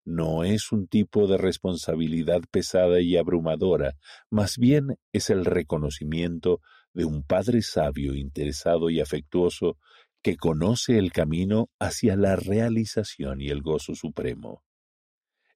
No 0.06 0.44
es 0.44 0.72
un 0.72 0.88
tipo 0.88 1.28
de 1.28 1.38
responsabilidad 1.38 2.42
pesada 2.52 3.02
y 3.02 3.18
abrumadora, 3.18 3.96
más 4.30 4.58
bien 4.58 4.98
es 5.12 5.30
el 5.30 5.46
reconocimiento 5.46 6.62
de 6.94 7.06
un 7.06 7.24
Padre 7.24 7.62
sabio, 7.62 8.14
interesado 8.14 8.90
y 8.90 9.02
afectuoso 9.02 9.78
que 10.22 10.38
conoce 10.38 10.98
el 10.98 11.12
camino 11.12 11.70
hacia 11.80 12.16
la 12.16 12.36
realización 12.36 13.42
y 13.42 13.50
el 13.50 13.62
gozo 13.62 13.96
supremo 13.96 14.64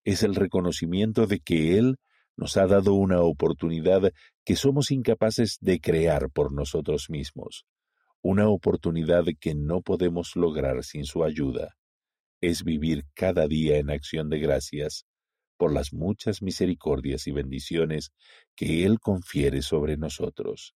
es 0.04 0.24
el 0.24 0.36
reconocimiento 0.36 1.28
de 1.28 1.40
que 1.40 1.78
Él 1.78 1.98
nos 2.40 2.56
ha 2.56 2.68
dado 2.68 2.94
una 2.94 3.20
oportunidad 3.22 4.14
que 4.46 4.56
somos 4.56 4.92
incapaces 4.92 5.58
de 5.60 5.82
crear 5.82 6.30
por 6.32 6.54
nosotros 6.54 7.10
mismos, 7.10 7.66
una 8.22 8.48
oportunidad 8.48 9.26
que 9.42 9.56
no 9.56 9.82
podemos 9.82 10.38
lograr 10.38 10.86
sin 10.86 11.04
su 11.04 11.26
ayuda. 11.26 11.76
Es 12.40 12.64
vivir 12.64 13.04
cada 13.14 13.46
día 13.46 13.78
en 13.78 13.90
acción 13.90 14.30
de 14.30 14.40
gracias 14.40 15.06
por 15.58 15.74
las 15.74 15.92
muchas 15.92 16.42
misericordias 16.42 17.28
y 17.28 17.34
bendiciones 17.34 18.14
que 18.56 18.86
Él 18.86 19.02
confiere 19.02 19.62
sobre 19.62 19.98
nosotros. 19.98 20.76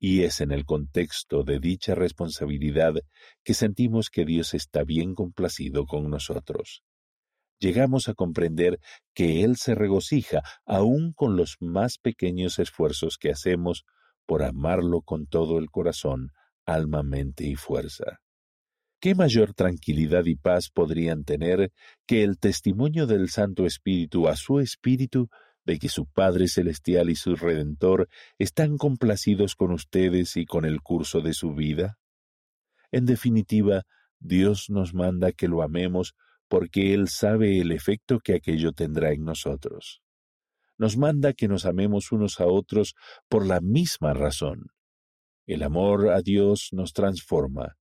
Y 0.00 0.22
es 0.22 0.40
en 0.40 0.50
el 0.50 0.64
contexto 0.64 1.44
de 1.44 1.60
dicha 1.60 1.94
responsabilidad 1.94 2.94
que 3.44 3.54
sentimos 3.54 4.10
que 4.10 4.24
Dios 4.24 4.52
está 4.52 4.82
bien 4.82 5.14
complacido 5.14 5.86
con 5.86 6.10
nosotros 6.10 6.82
llegamos 7.58 8.08
a 8.08 8.14
comprender 8.14 8.80
que 9.14 9.44
Él 9.44 9.56
se 9.56 9.74
regocija 9.74 10.42
aún 10.64 11.12
con 11.12 11.36
los 11.36 11.56
más 11.60 11.98
pequeños 11.98 12.58
esfuerzos 12.58 13.18
que 13.18 13.30
hacemos 13.30 13.84
por 14.26 14.42
amarlo 14.42 15.00
con 15.02 15.26
todo 15.26 15.58
el 15.58 15.70
corazón, 15.70 16.32
alma, 16.66 17.02
mente 17.02 17.44
y 17.44 17.54
fuerza. 17.54 18.20
¿Qué 19.00 19.14
mayor 19.14 19.54
tranquilidad 19.54 20.24
y 20.24 20.34
paz 20.34 20.70
podrían 20.70 21.24
tener 21.24 21.72
que 22.06 22.24
el 22.24 22.38
testimonio 22.38 23.06
del 23.06 23.28
Santo 23.28 23.64
Espíritu 23.64 24.26
a 24.26 24.34
su 24.34 24.58
Espíritu 24.58 25.28
de 25.64 25.78
que 25.78 25.88
su 25.88 26.06
Padre 26.06 26.48
Celestial 26.48 27.08
y 27.08 27.14
su 27.14 27.36
Redentor 27.36 28.08
están 28.38 28.76
complacidos 28.76 29.54
con 29.54 29.70
ustedes 29.70 30.36
y 30.36 30.46
con 30.46 30.64
el 30.64 30.80
curso 30.80 31.20
de 31.20 31.32
su 31.32 31.54
vida? 31.54 31.98
En 32.90 33.06
definitiva, 33.06 33.84
Dios 34.18 34.68
nos 34.68 34.94
manda 34.94 35.30
que 35.32 35.46
lo 35.46 35.62
amemos 35.62 36.14
porque 36.48 36.94
Él 36.94 37.08
sabe 37.08 37.60
el 37.60 37.72
efecto 37.72 38.20
que 38.20 38.34
aquello 38.34 38.72
tendrá 38.72 39.12
en 39.12 39.24
nosotros. 39.24 40.02
Nos 40.78 40.96
manda 40.96 41.32
que 41.32 41.48
nos 41.48 41.66
amemos 41.66 42.12
unos 42.12 42.40
a 42.40 42.46
otros 42.46 42.94
por 43.28 43.46
la 43.46 43.60
misma 43.60 44.14
razón. 44.14 44.66
El 45.46 45.62
amor 45.62 46.10
a 46.10 46.22
Dios 46.22 46.68
nos 46.72 46.92
transforma. 46.92 47.76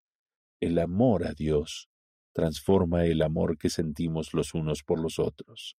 El 0.59 0.79
amor 0.79 1.25
a 1.25 1.33
Dios 1.33 1.89
transforma 2.33 3.05
el 3.05 3.21
amor 3.21 3.57
que 3.57 3.69
sentimos 3.69 4.33
los 4.33 4.53
unos 4.53 4.83
por 4.83 5.01
los 5.01 5.19
otros. 5.19 5.77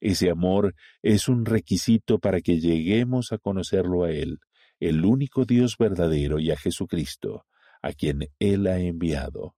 Ese 0.00 0.30
amor 0.30 0.74
es 1.02 1.28
un 1.28 1.44
requisito 1.44 2.18
para 2.18 2.40
que 2.40 2.60
lleguemos 2.60 3.32
a 3.32 3.38
conocerlo 3.38 4.04
a 4.04 4.10
Él, 4.10 4.38
el 4.80 5.04
único 5.04 5.44
Dios 5.44 5.76
verdadero 5.78 6.38
y 6.38 6.50
a 6.50 6.56
Jesucristo, 6.56 7.44
a 7.82 7.92
quien 7.92 8.28
Él 8.38 8.66
ha 8.66 8.78
enviado 8.78 9.54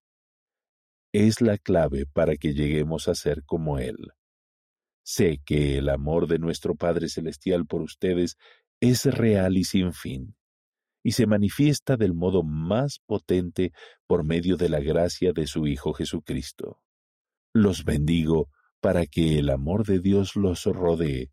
es 1.16 1.40
la 1.40 1.56
clave 1.56 2.04
para 2.04 2.36
que 2.36 2.52
lleguemos 2.52 3.08
a 3.08 3.14
ser 3.14 3.42
como 3.46 3.78
Él. 3.78 3.96
Sé 5.02 5.40
que 5.46 5.78
el 5.78 5.88
amor 5.88 6.26
de 6.26 6.38
nuestro 6.38 6.74
Padre 6.74 7.08
Celestial 7.08 7.64
por 7.64 7.80
ustedes 7.80 8.36
es 8.80 9.06
real 9.06 9.56
y 9.56 9.64
sin 9.64 9.94
fin, 9.94 10.36
y 11.02 11.12
se 11.12 11.26
manifiesta 11.26 11.96
del 11.96 12.12
modo 12.12 12.42
más 12.42 12.98
potente 13.06 13.72
por 14.06 14.24
medio 14.24 14.58
de 14.58 14.68
la 14.68 14.80
gracia 14.80 15.32
de 15.32 15.46
su 15.46 15.66
Hijo 15.66 15.94
Jesucristo. 15.94 16.82
Los 17.54 17.84
bendigo 17.84 18.50
para 18.82 19.06
que 19.06 19.38
el 19.38 19.48
amor 19.48 19.86
de 19.86 20.00
Dios 20.00 20.36
los 20.36 20.66
rodee, 20.66 21.30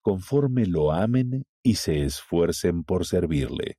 conforme 0.00 0.64
lo 0.64 0.92
amen 0.92 1.44
y 1.62 1.74
se 1.74 2.04
esfuercen 2.04 2.84
por 2.84 3.04
servirle. 3.04 3.76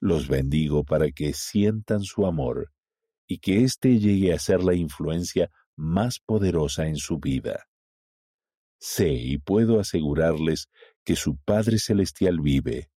Los 0.00 0.26
bendigo 0.26 0.82
para 0.82 1.12
que 1.12 1.34
sientan 1.34 2.02
su 2.02 2.26
amor 2.26 2.72
y 3.26 3.38
que 3.38 3.64
éste 3.64 3.98
llegue 3.98 4.32
a 4.32 4.38
ser 4.38 4.62
la 4.62 4.74
influencia 4.74 5.50
más 5.76 6.18
poderosa 6.18 6.86
en 6.86 6.96
su 6.96 7.18
vida. 7.18 7.66
Sé 8.78 9.12
y 9.12 9.38
puedo 9.38 9.78
asegurarles 9.78 10.68
que 11.04 11.16
su 11.16 11.36
Padre 11.36 11.78
Celestial 11.78 12.40
vive, 12.40 12.90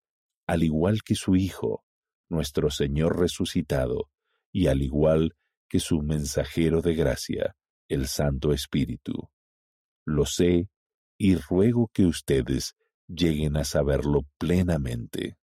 al 0.48 0.64
igual 0.64 1.04
que 1.04 1.16
su 1.16 1.36
Hijo, 1.36 1.84
nuestro 2.30 2.70
Señor 2.70 3.20
resucitado, 3.20 4.10
y 4.52 4.68
al 4.68 4.82
igual 4.82 5.36
que 5.70 5.80
su 5.80 6.02
mensajero 6.02 6.82
de 6.82 6.96
gracia, 6.96 7.56
el 7.88 8.08
Santo 8.08 8.52
Espíritu. 8.52 9.30
Lo 10.06 10.26
sé 10.26 10.70
y 11.18 11.36
ruego 11.36 11.90
que 11.94 12.06
ustedes 12.06 12.76
lleguen 13.08 13.58
a 13.58 13.64
saberlo 13.64 14.22
plenamente. 14.38 15.38